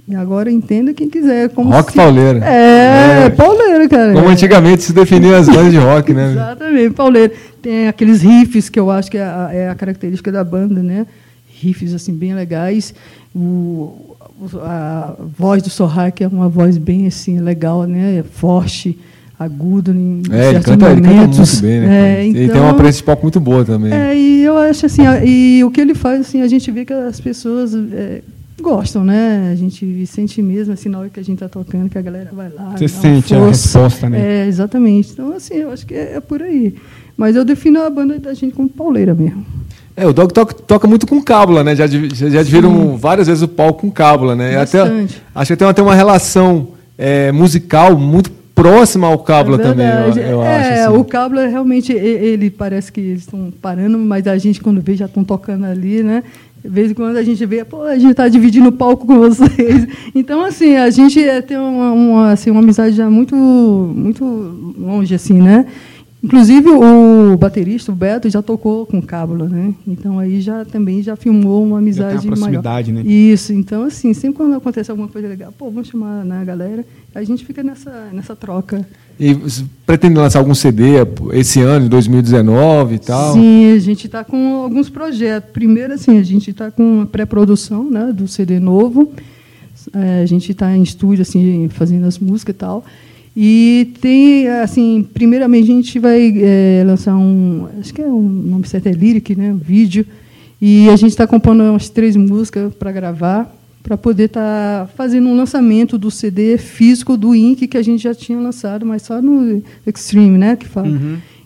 [0.07, 1.49] E agora entenda quem quiser.
[1.49, 2.43] Como Rock se- pauleira.
[2.45, 3.29] É, É.
[3.29, 4.13] pauleira, cara.
[4.13, 6.31] Como antigamente se definiam as bandas de rock, né?
[6.33, 7.33] Exatamente, pauleiro.
[7.61, 11.05] Tem aqueles riffs que eu acho que é a, é a característica da banda, né?
[11.61, 12.93] Riffs assim bem legais.
[13.35, 14.15] O,
[14.63, 18.23] a voz do Sorrak é uma voz bem assim legal, né?
[18.31, 18.97] Forte,
[19.39, 21.37] aguda em É, ele certos canta, ele canta momentos.
[21.37, 21.87] muito bem, né?
[22.19, 23.93] É, Ele tem então- uma presença de palco muito boa também.
[23.93, 26.83] é, e eu acho assim, a- e o que ele faz, assim, a gente vê
[26.83, 28.21] que as pessoas é,
[28.61, 29.49] gostam, né?
[29.51, 32.29] A gente sente mesmo, assim, na hora que a gente está tocando, que a galera
[32.33, 32.73] vai lá.
[32.77, 33.79] Você dá uma sente a força.
[33.79, 34.19] resposta, né?
[34.43, 35.11] É, exatamente.
[35.13, 36.75] Então, assim, eu acho que é, é por aí.
[37.15, 39.45] Mas eu defino a banda da gente como pauleira mesmo.
[39.95, 41.75] É, o Dog toca, toca muito com cábula, né?
[41.75, 44.57] Já, já, já viram várias vezes o palco com cábula, né?
[44.57, 44.79] Até,
[45.35, 48.29] acho que tem até uma relação é, musical muito
[48.61, 50.89] próxima ao cábula É também, eu, eu é, acho.
[50.89, 50.97] assim.
[50.99, 55.05] o Cabla realmente, ele parece que eles estão parando, mas a gente, quando vê, já
[55.05, 56.23] estão tocando ali, né?
[56.61, 59.15] De vez em quando a gente vê, pô, a gente está dividindo o palco com
[59.19, 59.87] vocês.
[60.13, 64.23] Então, assim, a gente é, tem uma, uma, assim, uma amizade já muito, muito
[64.77, 65.65] longe, assim, né?
[66.21, 69.73] Inclusive, o baterista, o Beto, já tocou com Cábula, né?
[69.87, 73.05] Então, aí já também já filmou uma amizade Já tem uma proximidade, maior.
[73.05, 73.09] né?
[73.09, 76.85] Isso, então, assim, sempre quando acontece alguma coisa legal, pô, vamos chamar né, a galera,
[77.15, 78.85] a gente fica nessa, nessa troca.
[79.17, 80.95] E você pretende lançar algum CD
[81.31, 83.33] esse ano, em 2019 e tal?
[83.33, 85.49] Sim, a gente está com alguns projetos.
[85.51, 89.13] Primeiro, assim, a gente está com a pré-produção né, do CD novo.
[89.93, 92.83] É, a gente está em estúdio, assim, fazendo as músicas e tal.
[93.41, 98.21] E tem, assim, primeiramente a gente vai é, lançar um, acho que é um o
[98.21, 100.05] nome certo é Lyric, né, um vídeo.
[100.61, 103.49] E a gente está compondo umas três músicas para gravar,
[103.81, 108.13] para poder estar fazendo um lançamento do CD físico do Ink que a gente já
[108.13, 110.89] tinha lançado, mas só no Extreme, né, que fala.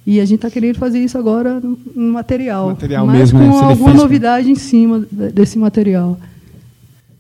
[0.06, 2.70] E a gente está querendo fazer isso agora no, material.
[2.70, 3.46] Material mas mesmo, né?
[3.50, 4.04] com CD alguma físico.
[4.04, 6.20] novidade em cima de- desse material.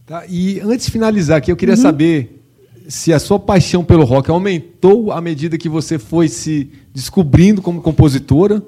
[0.07, 1.59] Tá, E antes de finalizar aqui, eu Uhum.
[1.59, 2.42] queria saber
[2.87, 7.81] se a sua paixão pelo rock aumentou à medida que você foi se descobrindo como
[7.81, 8.61] compositora,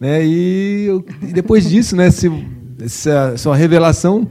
[0.00, 0.24] né?
[0.24, 0.88] E,
[1.22, 2.10] e depois disso, né?
[2.10, 2.30] Se,
[2.82, 4.26] essa sua revelação,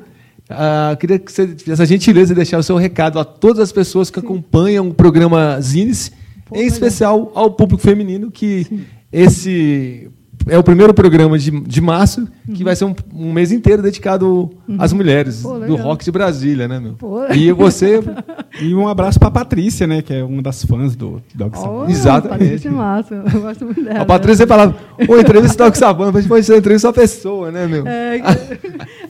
[0.91, 3.71] eu queria que você tivesse a gentileza de deixar o seu recado a todas as
[3.71, 6.11] pessoas que acompanham o programa Zines,
[6.45, 6.73] Pô, em legal.
[6.73, 8.65] especial ao público feminino que
[9.11, 10.09] esse
[10.49, 14.49] é o primeiro programa de, de março que vai ser um, um mês inteiro dedicado
[14.77, 15.59] às mulheres Uhum.
[15.59, 16.93] Pô, do rock de Brasília, né, meu?
[16.93, 17.25] Pô.
[17.33, 18.01] E você,
[18.59, 20.01] E um abraço pra Patrícia, né?
[20.01, 21.91] Que é uma das fãs do Dog Oh, Savana.
[21.91, 22.39] Exatamente.
[22.39, 24.01] Patrícia é massa, eu gosto muito dela.
[24.01, 24.75] a Patrícia falava,
[25.07, 27.87] ô, entrevista do Rock Sabana, mas pode ser entrevista só pessoa, né, meu?
[27.87, 28.19] É,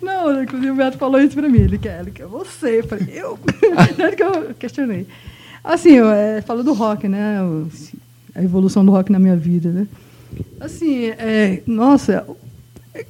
[0.01, 1.59] não, Não, inclusive o Beto falou isso pra mim.
[1.59, 2.79] Ele quer, ele quer você.
[2.79, 3.39] Eu falei, eu?
[3.97, 5.07] Tanto que eu questionei.
[5.63, 7.37] Assim, eu, é, falo do rock, né?
[8.35, 9.87] A evolução do rock na minha vida, né?
[10.59, 12.25] Assim, é, nossa,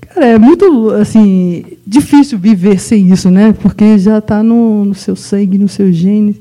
[0.02, 3.54] cara, é muito, assim, difícil viver sem isso, né?
[3.54, 6.40] Porque já está no, no seu sangue, no seu gene.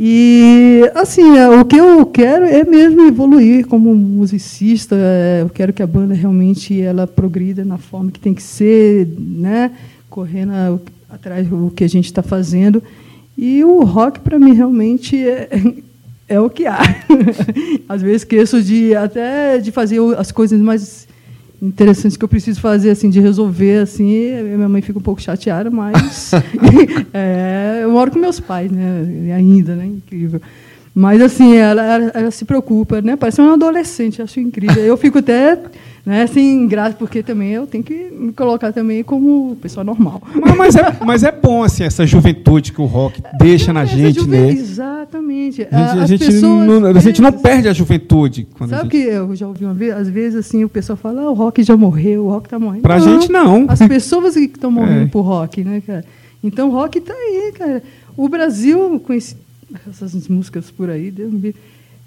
[0.00, 4.94] E, assim, é, o que eu quero é mesmo evoluir como musicista.
[4.96, 9.08] é, eu quero que a banda realmente ela progrida na forma que tem que ser,
[9.18, 9.72] né?
[10.08, 10.78] Correndo a-
[11.14, 12.80] atrás do que a gente está fazendo.
[13.36, 15.48] E o rock, para mim, realmente é,
[16.28, 16.78] é o que há.
[17.88, 21.08] Às vezes esqueço de até de fazer as coisas mais
[21.60, 24.42] interessantes que eu preciso fazer, assim, de resolver, assim.
[24.42, 26.32] Minha mãe fica um pouco chateada, mas
[27.12, 29.32] é, eu moro com meus pais, né?
[29.34, 29.86] Ainda, né?
[29.86, 30.40] Incrível.
[30.94, 33.14] Mas assim, ela, ela- ela se preocupa, né?
[33.16, 34.82] Parece uma adolescente, acho incrível.
[34.82, 35.56] Eu fico até,
[36.04, 40.20] né, assim, grato, porque também eu tenho que me colocar também como pessoa normal.
[40.34, 43.94] Mas, mas é, mas é bom, assim, essa juventude que o rock deixa na Essa
[43.96, 44.50] gente, juve- né?
[44.50, 45.62] Exatamente.
[45.70, 48.48] A gente, a gente pessoas, não, a gente não perde a juventude.
[48.56, 49.04] Quando a Sabe gente...
[49.06, 51.62] que eu já ouvi uma vez, às vezes assim, o pessoal fala, ah, o rock
[51.62, 52.82] já morreu, o rock está morrendo.
[52.82, 53.66] Pra gente, não.
[53.68, 55.06] As pessoas que estão morrendo É.
[55.06, 56.04] por rock, né, cara?
[56.42, 57.82] Então o rock está aí, cara.
[58.16, 59.36] O Brasil, com esse-
[59.88, 61.60] essas músicas por aí, Deus me livre.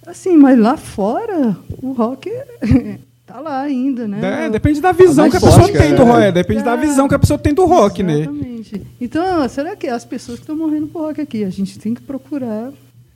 [0.06, 2.30] Assim, mas lá fora, o rock
[3.26, 4.46] tá lá ainda, né?
[4.46, 6.22] É, depende da visão que a pessoa forte, tem do rock.
[6.24, 8.22] é, Depende da visão que a pessoa tem do rock, né?
[8.22, 8.82] Exatamente.
[9.00, 12.02] Então, será que as pessoas que estão morrendo por rock aqui, a gente tem que
[12.02, 12.72] procurar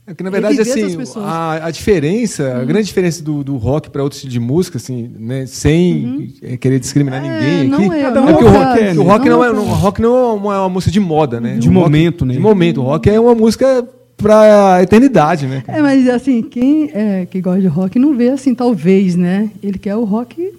[0.06, 4.02] É que, na verdade, assim, a, a diferença, a grande diferença do, do rock para
[4.04, 8.08] outro estilo de música, assim, né, sem eh, querer discriminar É, ninguém não aqui, é,
[8.08, 9.02] um porque é o o rock, é, o né?
[9.12, 11.56] rock não, é, Não, rock não é uma, uma música de moda, né?
[11.58, 12.34] De O rock- momento, né?
[12.34, 12.80] De momento.
[12.80, 13.86] O rock é uma música
[14.16, 15.62] pra eternidade, né?
[15.68, 19.50] É, mas assim, quem é, que gosta de rock não vê assim, talvez, né?
[19.62, 20.52] Ele quer o rock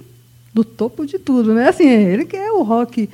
[0.54, 1.70] do topo de tudo, né?
[1.70, 3.10] Assim, ele quer o rock.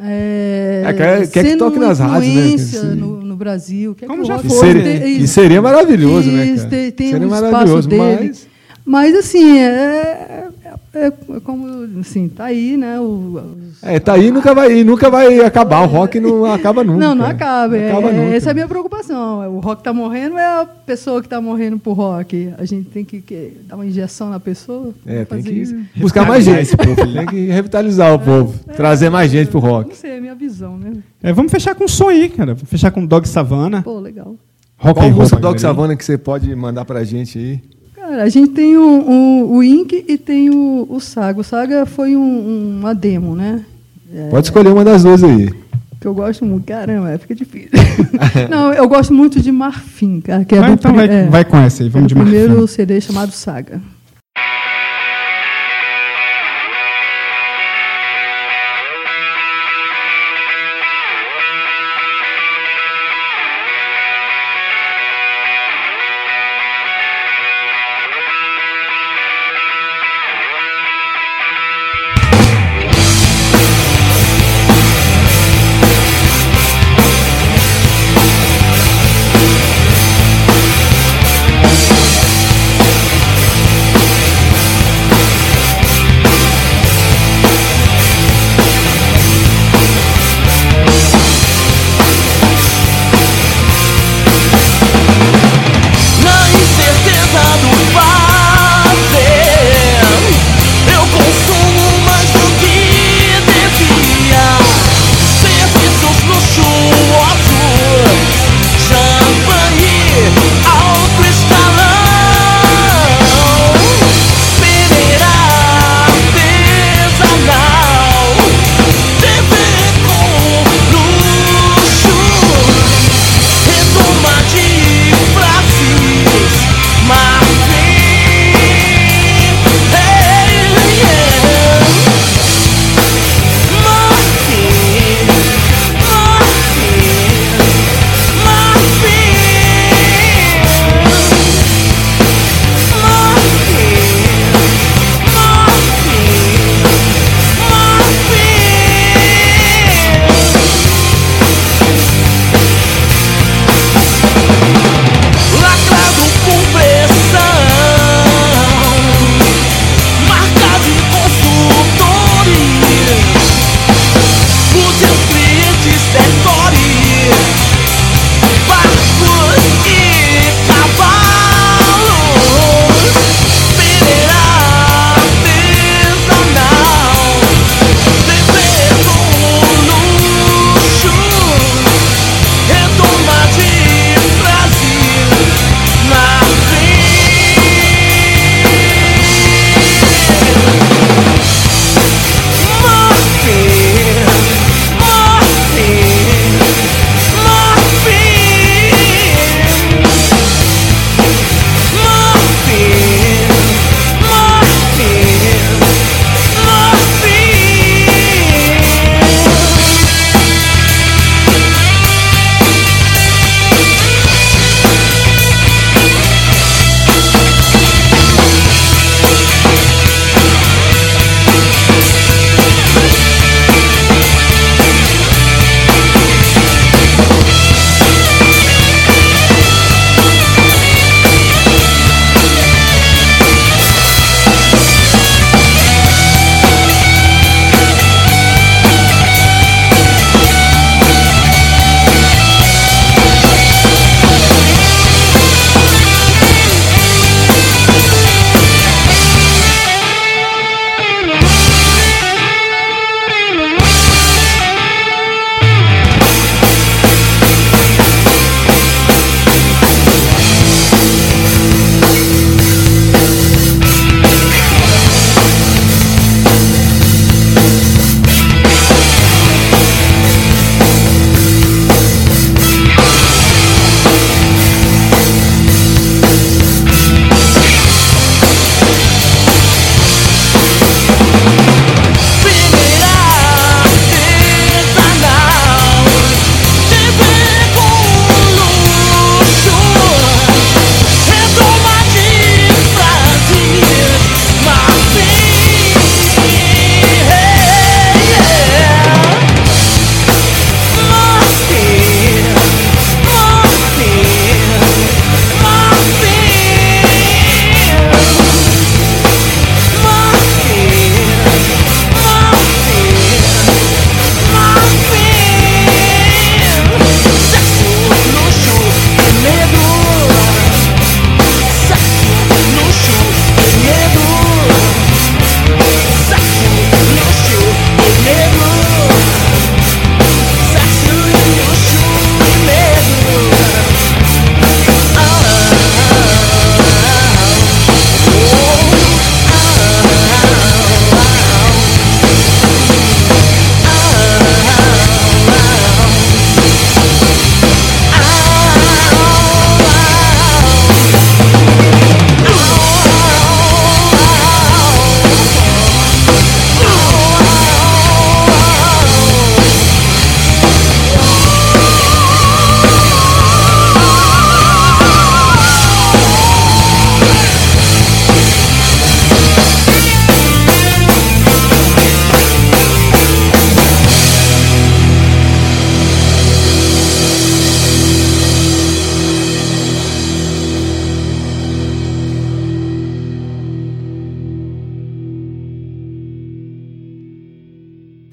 [0.00, 2.94] É, É, quer- quer que sendo toque nas rádios, né?
[2.94, 3.94] no, no Brasil.
[3.96, 5.20] Quer Como que o já foi, tenha- seria, isso.
[5.20, 6.70] que seria maravilhoso, né, Isso, cara?
[6.70, 8.02] tem, tem seria um espaço maravilhoso, dele.
[8.28, 8.48] mas...
[8.90, 10.47] Mas, assim, é,
[10.94, 11.10] é, é
[11.44, 12.98] como, assim, tá aí, né?
[13.00, 15.82] O, os- É, tá aí nunca vai, nunca vai acabar.
[15.82, 16.98] O rock não acaba nunca.
[16.98, 17.76] Não, não acaba.
[17.76, 18.34] Não É, acaba nunca.
[18.36, 19.56] Essa é a minha preocupação.
[19.56, 22.52] O rock está morrendo é a pessoa que está morrendo por rock.
[22.58, 24.94] A gente tem que, que dar uma injeção na pessoa.
[25.06, 25.74] É, tem que isso.
[25.96, 26.76] buscar mais gente.
[26.76, 28.58] tem que revitalizar o povo.
[28.76, 29.88] Trazer mais gente pro rock.
[29.90, 30.92] Não sei, é a minha visão, né?
[31.22, 32.54] É, vamos fechar com um som aí, cara.
[32.54, 33.82] Vamos fechar com Dog Savannah.
[33.82, 34.34] Pô, legal.
[34.80, 35.60] Rock Qual música Dog.
[35.60, 37.60] Savannah que você pode mandar pra gente aí?
[38.08, 41.40] Cara, a gente tem um, um- o Ink e tem o, o Saga.
[41.40, 43.62] O Saga foi um- uma demo, né?
[44.14, 45.52] É, Pode escolher uma das duas aí.
[46.00, 46.64] que eu gosto muito.
[46.64, 47.68] Caramba, é, fica difícil.
[48.48, 50.42] Não, eu gosto muito de Marfim, cara.
[50.44, 52.66] Que é então vai, é, vai com essa aí, é vamos do de primeiro Marfim.
[52.68, 53.78] CD chamado Saga.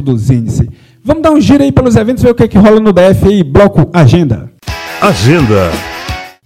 [0.05, 0.69] Do Zinice.
[1.03, 3.27] Vamos dar um giro aí pelos eventos, ver o que, é que rola no DF
[3.27, 4.51] aí, bloco Agenda.
[5.01, 5.71] Agenda.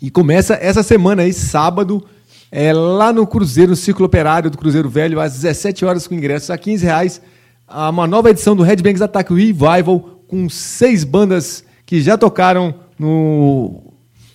[0.01, 2.03] E começa essa semana aí, sábado,
[2.51, 6.49] é, lá no Cruzeiro, no Círculo Operário do Cruzeiro Velho, às 17 horas com ingressos
[6.49, 7.21] a 15 reais.
[7.67, 13.81] há Uma nova edição do Headbangers Attack Revival, com seis bandas que já tocaram no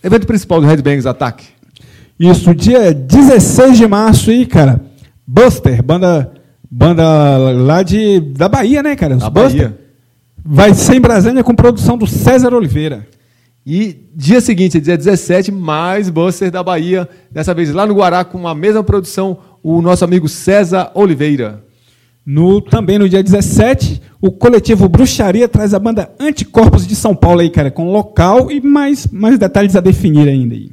[0.02, 1.44] evento principal do Headbangers Attack.
[2.18, 4.80] Isso, dia 16 de março aí, cara.
[5.26, 6.32] Buster, banda,
[6.76, 9.14] banda lá de, da Bahia, né, cara?
[9.14, 9.68] Os Da Buster.
[9.68, 9.78] Bahia.
[10.44, 13.06] Vai ser em Brasília com produção do César Oliveira.
[13.64, 18.46] E dia seguinte, dia 17, mais Buster da Bahia, dessa vez lá no Guará, com
[18.46, 21.64] a mesma produção, o nosso amigo César Oliveira.
[22.26, 27.40] No, também no dia 17, o coletivo Bruxaria traz a banda Anticorpos de São Paulo
[27.40, 30.72] aí, cara, com local e mais, mais detalhes a definir ainda aí.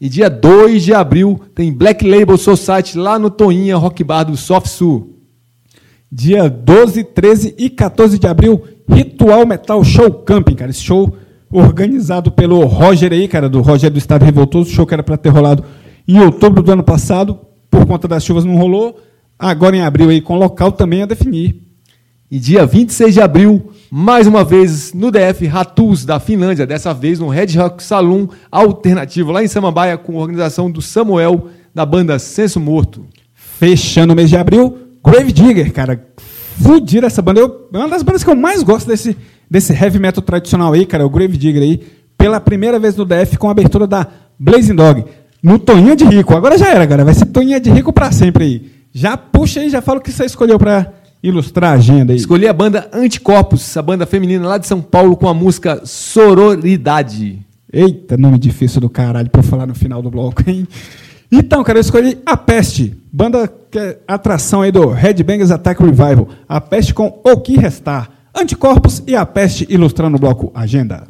[0.00, 4.36] E dia 2 de abril tem Black Label Society lá no Toinha Rock Bar do
[4.36, 5.17] Soft Sul.
[6.10, 10.70] Dia 12, 13 e 14 de abril, Ritual Metal Show Camping, cara.
[10.70, 11.14] Esse show
[11.50, 14.70] organizado pelo Roger aí, cara, do Roger do Estado Revoltoso.
[14.70, 15.64] Show que era para ter rolado
[16.06, 17.38] em outubro do ano passado.
[17.70, 18.98] Por conta das chuvas não rolou.
[19.38, 21.62] Agora em abril aí, com local também a definir.
[22.30, 27.18] E dia 26 de abril, mais uma vez no DF, Ratus da Finlândia, dessa vez
[27.18, 32.18] no Red Rock Saloon Alternativo, lá em Samambaia, com a organização do Samuel, da banda
[32.18, 33.06] Senso Morto.
[33.32, 36.06] Fechando o mês de abril, Grave Digger, cara.
[36.60, 37.40] Fudido essa banda.
[37.40, 39.16] Eu, é uma das bandas que eu mais gosto desse,
[39.50, 41.06] desse heavy metal tradicional aí, cara.
[41.06, 41.82] O Grave Digger aí.
[42.16, 44.06] Pela primeira vez no DF com a abertura da
[44.38, 45.04] Blazing Dog.
[45.42, 46.34] No Toninha de Rico.
[46.34, 47.04] Agora já era, cara.
[47.04, 48.70] Vai ser Toninha de Rico pra sempre aí.
[48.92, 50.92] Já puxa aí, já fala o que você escolheu pra
[51.22, 52.18] ilustrar a agenda aí.
[52.18, 57.38] Escolhi a banda Anticorpos, a banda feminina lá de São Paulo, com a música Sororidade.
[57.72, 60.66] Eita, nome difícil do caralho pra eu falar no final do bloco, hein?
[61.30, 66.28] Então, cara, eu escolhi A Peste, banda que é atração aí do Headbangers Attack Revival.
[66.48, 68.08] A Peste com O Que Restar.
[68.34, 71.06] Anticorpos e A Peste ilustrando o bloco Agenda.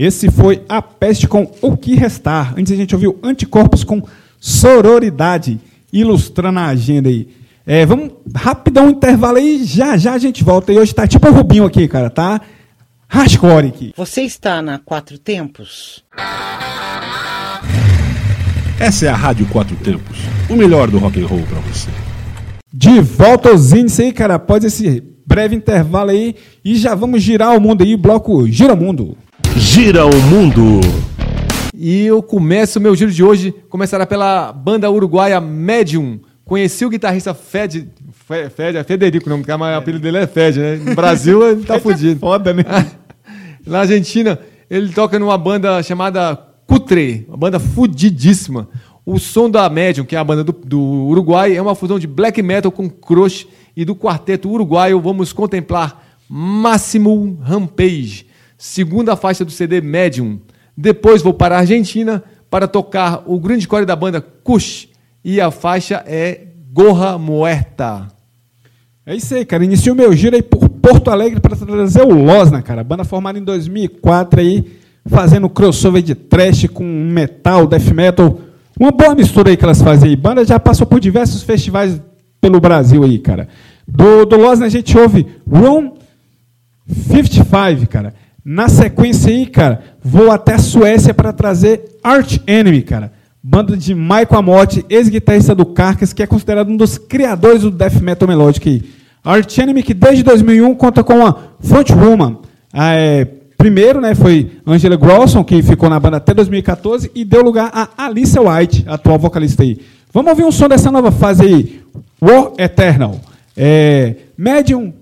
[0.00, 2.54] Esse foi A Peste com O Que Restar.
[2.56, 4.02] Antes a gente ouviu Anticorpos com
[4.40, 5.60] Sororidade,
[5.92, 7.28] ilustrando a agenda aí.
[7.66, 10.72] É, vamos rapidão um intervalo aí, já já a gente volta.
[10.72, 12.40] E hoje tá tipo o Rubinho aqui, cara, tá?
[13.08, 13.92] Hardcore aqui.
[13.94, 16.02] Você está na Quatro Tempos?
[18.78, 20.16] Essa é a Rádio Quatro Tempos,
[20.48, 21.90] o melhor do rock and roll para você.
[22.72, 26.36] De volta aos índices aí, cara, após esse breve intervalo aí.
[26.64, 29.14] E já vamos girar o mundo aí, bloco Gira o Mundo.
[29.56, 30.80] Gira o mundo.
[31.74, 36.20] E eu começo o meu giro de hoje, começará pela banda uruguaia Medium.
[36.44, 37.88] Conheci o guitarrista Fed,
[38.26, 40.76] Fe- Fed, é Federico, o nome do cara, mas o apelido dele é Fed, né?
[40.76, 42.18] No Brasil ele tá fudido.
[42.20, 42.64] Foda, né?
[43.66, 44.38] Na Argentina,
[44.68, 46.36] ele toca numa banda chamada
[46.66, 48.68] Cutre, uma banda fudidíssima.
[49.06, 52.06] O som da Medium, que é a banda do, do Uruguai, é uma fusão de
[52.06, 53.46] black metal com crush
[53.76, 58.26] e do quarteto uruguaio vamos contemplar Máximo Rampage,
[58.60, 60.38] segunda faixa do CD Medium.
[60.76, 64.88] Depois vou para a Argentina para tocar o grande core da banda Kush
[65.24, 68.08] e a faixa é Gorra Muerta.
[69.06, 69.64] É isso aí, cara.
[69.64, 72.84] Iniciou meu giro aí por Porto Alegre para trazer o Losna, cara.
[72.84, 78.40] Banda formada em 2004 aí, fazendo crossover de trash com metal, death metal.
[78.78, 80.16] Uma boa mistura aí que elas fazem aí.
[80.16, 81.98] Banda já passou por diversos festivais
[82.38, 83.48] pelo Brasil aí, cara.
[83.88, 85.94] Do, do Losna a gente ouve Room
[86.86, 88.14] 55, cara.
[88.44, 93.12] Na sequência aí, cara, vou até a Suécia para trazer Arch Enemy, cara.
[93.42, 98.00] Banda de Michael Amotti, ex-guitarrista do Carcass, que é considerado um dos criadores do death
[98.00, 98.82] metal melódico aí.
[99.24, 102.38] Arch Enemy, que desde 2001 conta com a frontwoman.
[102.72, 103.24] Ah, é,
[103.56, 108.06] primeiro, né, foi Angela Grosson, que ficou na banda até 2014, e deu lugar a
[108.06, 109.80] Alicia White, atual vocalista aí.
[110.12, 111.80] Vamos ouvir um som dessa nova fase aí,
[112.20, 113.20] War Eternal.
[113.56, 114.92] É, Medium,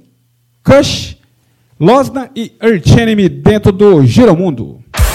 [0.64, 1.17] Kush,
[1.80, 4.80] Losna e Arch Enemy dentro do Giromundo.
[4.90, 5.07] Paranoia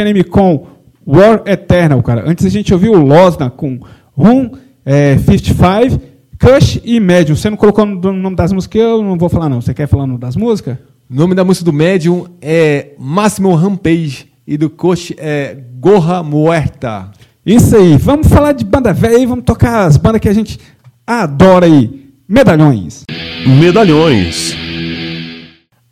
[0.00, 0.66] Enemy com
[1.06, 2.24] War Eternal, cara.
[2.28, 3.80] Antes a gente ouviu o Losna com
[4.16, 4.50] Room
[4.84, 6.00] é, 55,
[6.38, 7.36] Kush e Medium.
[7.36, 9.60] Você não colocou o nome das músicas, eu não vou falar não.
[9.60, 10.76] Você quer falar o nome das músicas?
[11.10, 17.10] O nome da música do Medium é Máximo Rampage e do coach é Gorra Muerta.
[17.44, 17.96] Isso aí.
[17.96, 20.58] Vamos falar de banda velha aí, vamos tocar as bandas que a gente
[21.06, 22.08] adora aí.
[22.28, 23.04] Medalhões.
[23.46, 24.54] Medalhões.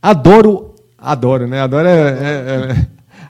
[0.01, 1.61] Adoro, adoro, né?
[1.61, 2.86] Adoro é, é- é-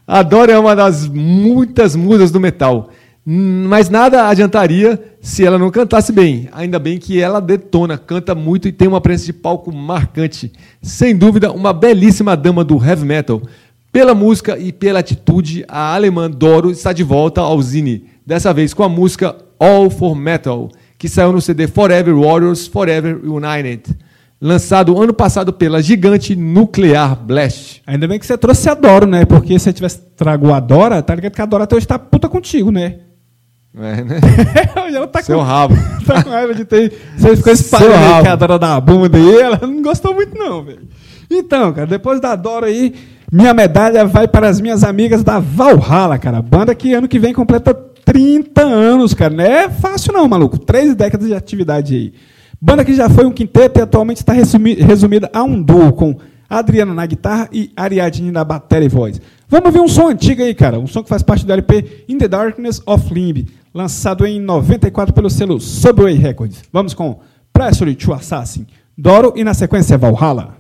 [0.09, 2.91] adoro é uma das muitas musas do metal.
[3.31, 6.49] Mas nada adiantaria se ela não cantasse bem.
[6.51, 10.51] Ainda bem que ela detona, canta muito e tem uma presença de palco marcante.
[10.81, 13.43] Sem dúvida, uma belíssima dama do heavy metal.
[13.93, 18.05] Pela música e pela atitude, a alemã Doro está de volta ao Zine.
[18.27, 23.21] Dessa vez com a música All for Metal, que saiu no CD Forever Warriors Forever
[23.25, 23.83] United,
[24.41, 27.83] lançado ano passado pela gigante Nuclear Blast.
[27.87, 29.25] Ainda bem que você trouxe a Doro, né?
[29.25, 31.99] Porque se você tivesse trago a Dora, tá ligado que a Dora até hoje tá
[31.99, 33.01] puta contigo, né?
[33.77, 34.21] É, né?
[34.95, 35.75] Ela tá Seu com, rabo.
[36.07, 36.93] tá com raiva de ter.
[37.17, 40.89] Você ficou espalhando que a Dora da bunda e ela não gostou muito, não, velho.
[41.31, 42.95] Então, cara, depois da Dora aí,
[43.31, 46.41] minha medalha vai para as minhas amigas da Valhalla, cara.
[46.41, 49.35] Banda que ano que vem completa 30 anos, cara.
[49.35, 50.59] Não é fácil, não, maluco.
[50.59, 52.13] Três décadas de atividade aí.
[52.61, 56.17] Banda que já foi um quinteto e atualmente está resumi- resumida a um duo com
[56.51, 59.21] Adriana na guitarra e Ariadne na bateria e voz.
[59.49, 60.79] Vamos ver um som antigo aí, cara.
[60.79, 65.15] Um som que faz parte do LP In the Darkness of Limb, lançado em 94
[65.15, 66.63] pelo selo Subway Records.
[66.73, 67.21] Vamos com
[67.53, 70.58] Pressure to Assassin, Doro e na sequência Valhalla.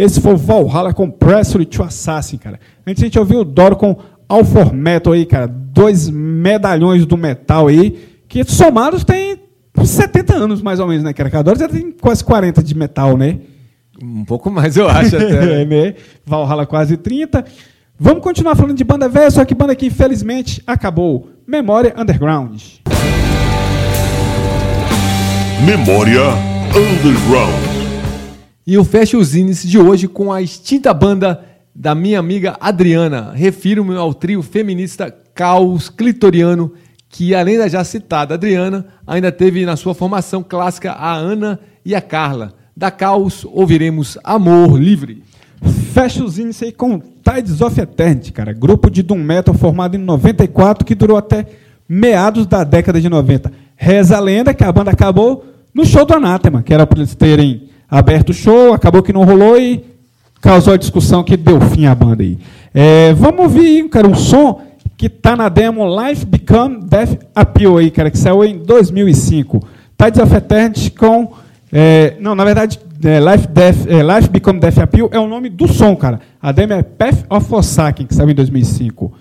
[0.00, 2.58] Esse foi o Valhalla com Presley to Assassin, cara.
[2.86, 3.96] Antes a gente ouviu o Doro com
[4.26, 5.46] Alfor Metal aí, cara.
[5.46, 9.38] Dois medalhões do metal aí, que somados tem
[9.84, 11.28] 70 anos mais ou menos, né, cara?
[11.28, 13.40] Que a Doro já tem quase 40 de metal, né?
[14.02, 15.60] Um pouco mais, eu acho até.
[15.60, 15.94] É, né?
[16.24, 17.44] Valhalla quase 30.
[17.98, 21.28] Vamos continuar falando de banda velha, só que banda que infelizmente acabou.
[21.46, 22.58] Memória Underground.
[25.66, 26.22] Memória
[26.74, 27.69] Underground.
[28.70, 31.44] E eu fecho os índices de hoje com a extinta banda
[31.74, 33.32] da minha amiga Adriana.
[33.34, 36.72] Refiro-me ao trio feminista Caos Clitoriano,
[37.08, 41.96] que além da já citada Adriana, ainda teve na sua formação clássica a Ana e
[41.96, 42.54] a Carla.
[42.76, 45.24] Da Caos ouviremos Amor Livre.
[45.92, 48.52] Fecha os índices aí com Tides of Eternity, cara.
[48.52, 51.44] Grupo de Doom Metal formado em 94 que durou até
[51.88, 53.50] meados da década de 90.
[53.74, 55.44] Reza a lenda que a banda acabou
[55.74, 59.24] no show do Anathema, que era para eles terem aberto o show, acabou que não
[59.24, 59.84] rolou e
[60.40, 62.38] causou a discussão que deu fim à banda aí.
[62.72, 64.62] É, vamos ouvir, cara, um som
[64.96, 69.60] que tá na demo Life Become Death Appeal aí, cara, que saiu em 2005.
[69.98, 71.32] Tides of Eternity com...
[71.72, 75.48] é, não, na verdade, é, Life, Death, é, Life Become Death Appeal é o nome
[75.48, 76.20] do som, cara.
[76.40, 79.12] A demo é Path of Forsaken, que saiu em 2005.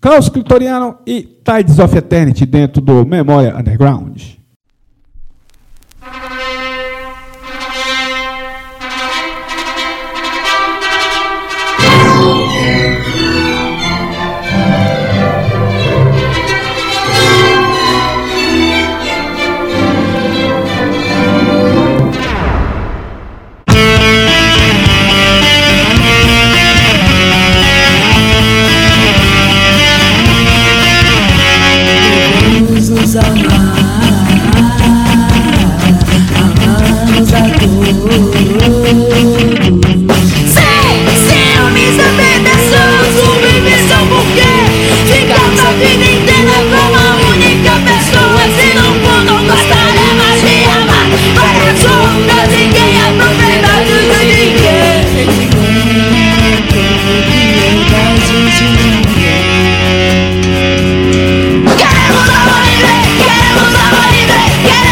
[0.00, 4.37] Klaus Clitoriano e Tides of Eternity dentro do Memória Underground.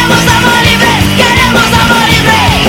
[0.06, 2.65] Queremos amor livre, queremos amor livre.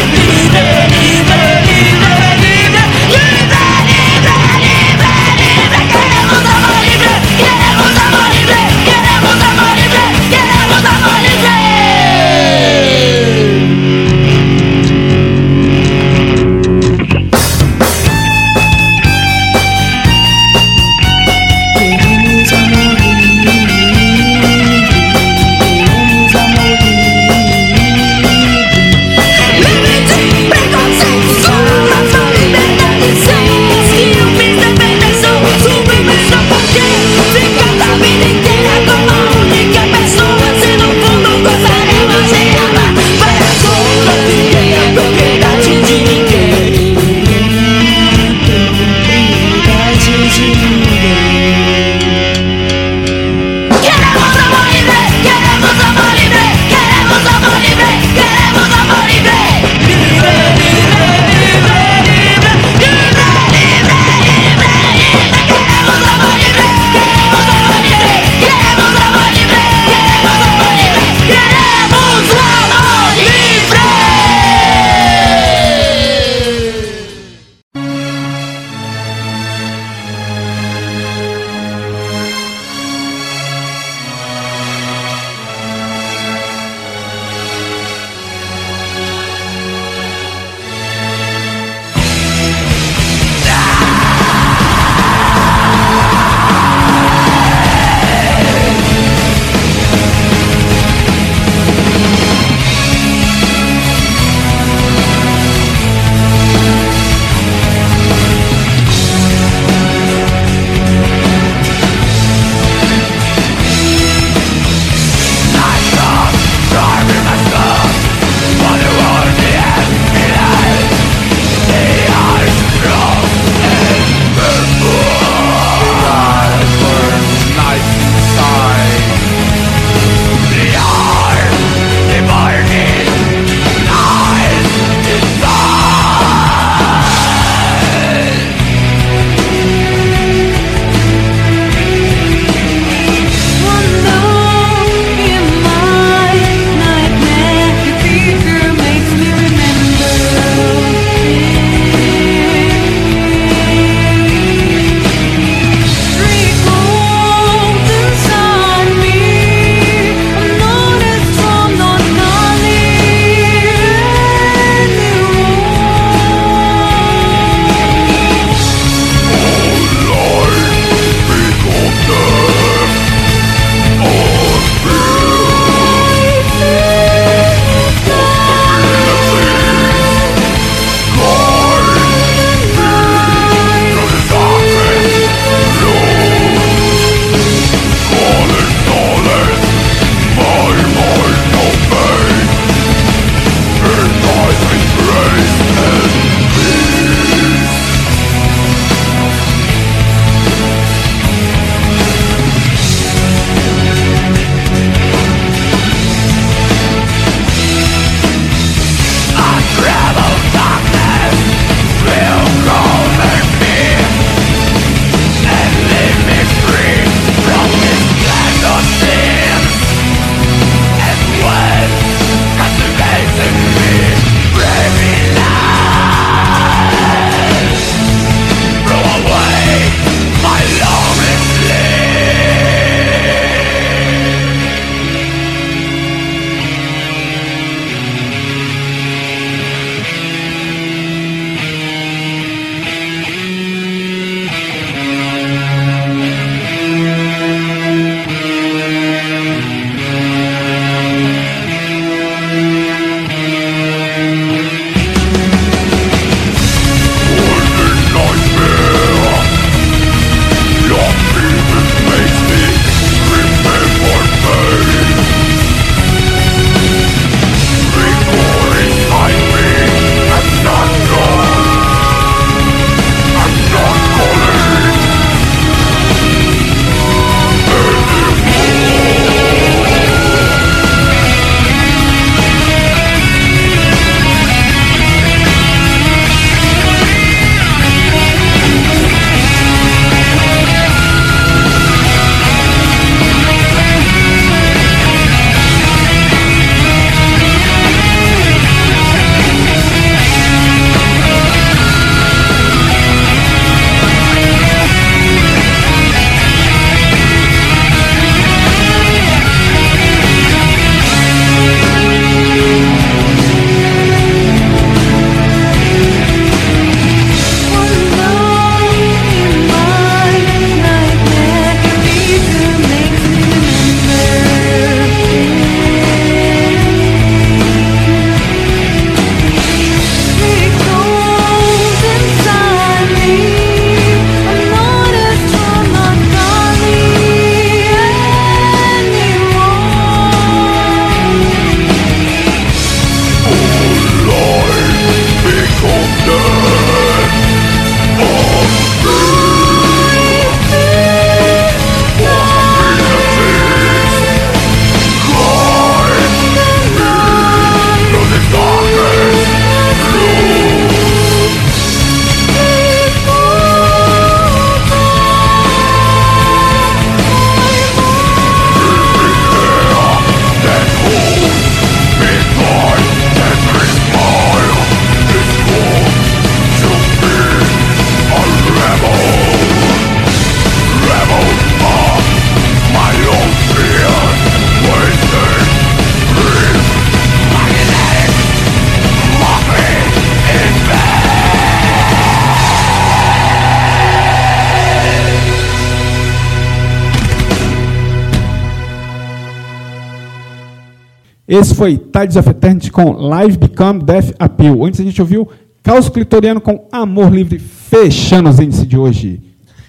[401.60, 404.86] Esse foi Tides of Eternity com Live Become Death Appeal.
[404.86, 405.48] Antes a gente ouviu
[405.82, 409.42] Caos Clitoriano com Amor Livre, fechando os índices de hoje.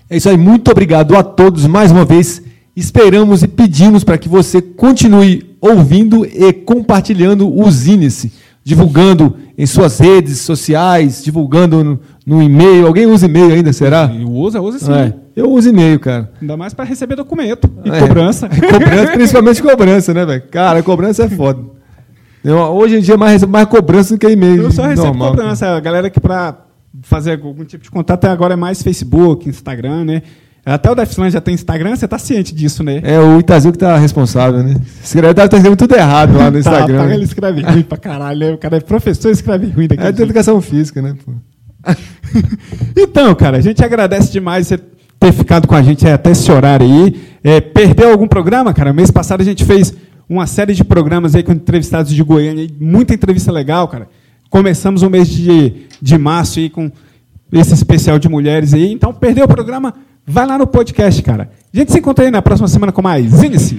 [0.08, 2.40] É isso aí, muito obrigado a todos mais uma vez.
[2.74, 8.32] Esperamos e pedimos para que você continue ouvindo e compartilhando os índice,
[8.64, 12.86] divulgando em suas redes sociais, divulgando no, no e-mail.
[12.86, 14.10] Alguém usa e-mail ainda, será?
[14.26, 14.92] Usa, usa sim.
[14.92, 16.30] É, eu uso e-mail, cara.
[16.40, 17.98] Ainda mais para receber documento e É.
[18.00, 18.48] cobrança.
[18.50, 20.42] Cobrança, principalmente cobrança, né, velho?
[20.50, 21.60] Cara, cobrança é foda.
[22.44, 24.62] Eu, hoje em dia mais recebo mais cobrança do que e-mail.
[24.62, 25.30] Eu só recebo normal.
[25.30, 25.66] cobrança.
[25.76, 26.56] A galera que para
[27.02, 30.22] fazer algum tipo de contato agora é mais Facebook, Instagram, né?
[30.64, 33.00] Até o Defland já tem Instagram, você tá ciente disso, né?
[33.02, 34.76] É o Itazil que tá responsável, né?
[35.02, 36.98] Escreve, estar escrevendo tudo errado lá no Tá, Instagram.
[36.98, 38.38] paga, ele escreve ruim pra caralho.
[38.40, 38.52] né?
[38.52, 40.02] O cara é professor escreve ruim daqui.
[40.02, 41.14] É de educação física, né?
[42.96, 44.78] Então, cara, a gente agradece demais você
[45.18, 47.20] ter ficado com a gente até esse horário aí.
[47.42, 48.92] É, perdeu algum programa, cara?
[48.92, 49.94] Mês passado a gente fez
[50.28, 54.08] uma série de programas aí com entrevistados de Goiânia, muita entrevista legal, cara.
[54.50, 56.90] Começamos o mês de, de março aí com
[57.52, 58.92] esse especial de mulheres aí.
[58.92, 59.94] Então, perdeu o programa?
[60.26, 61.50] Vai lá no podcast, cara.
[61.72, 63.78] A gente se encontra aí na próxima semana com mais Inici.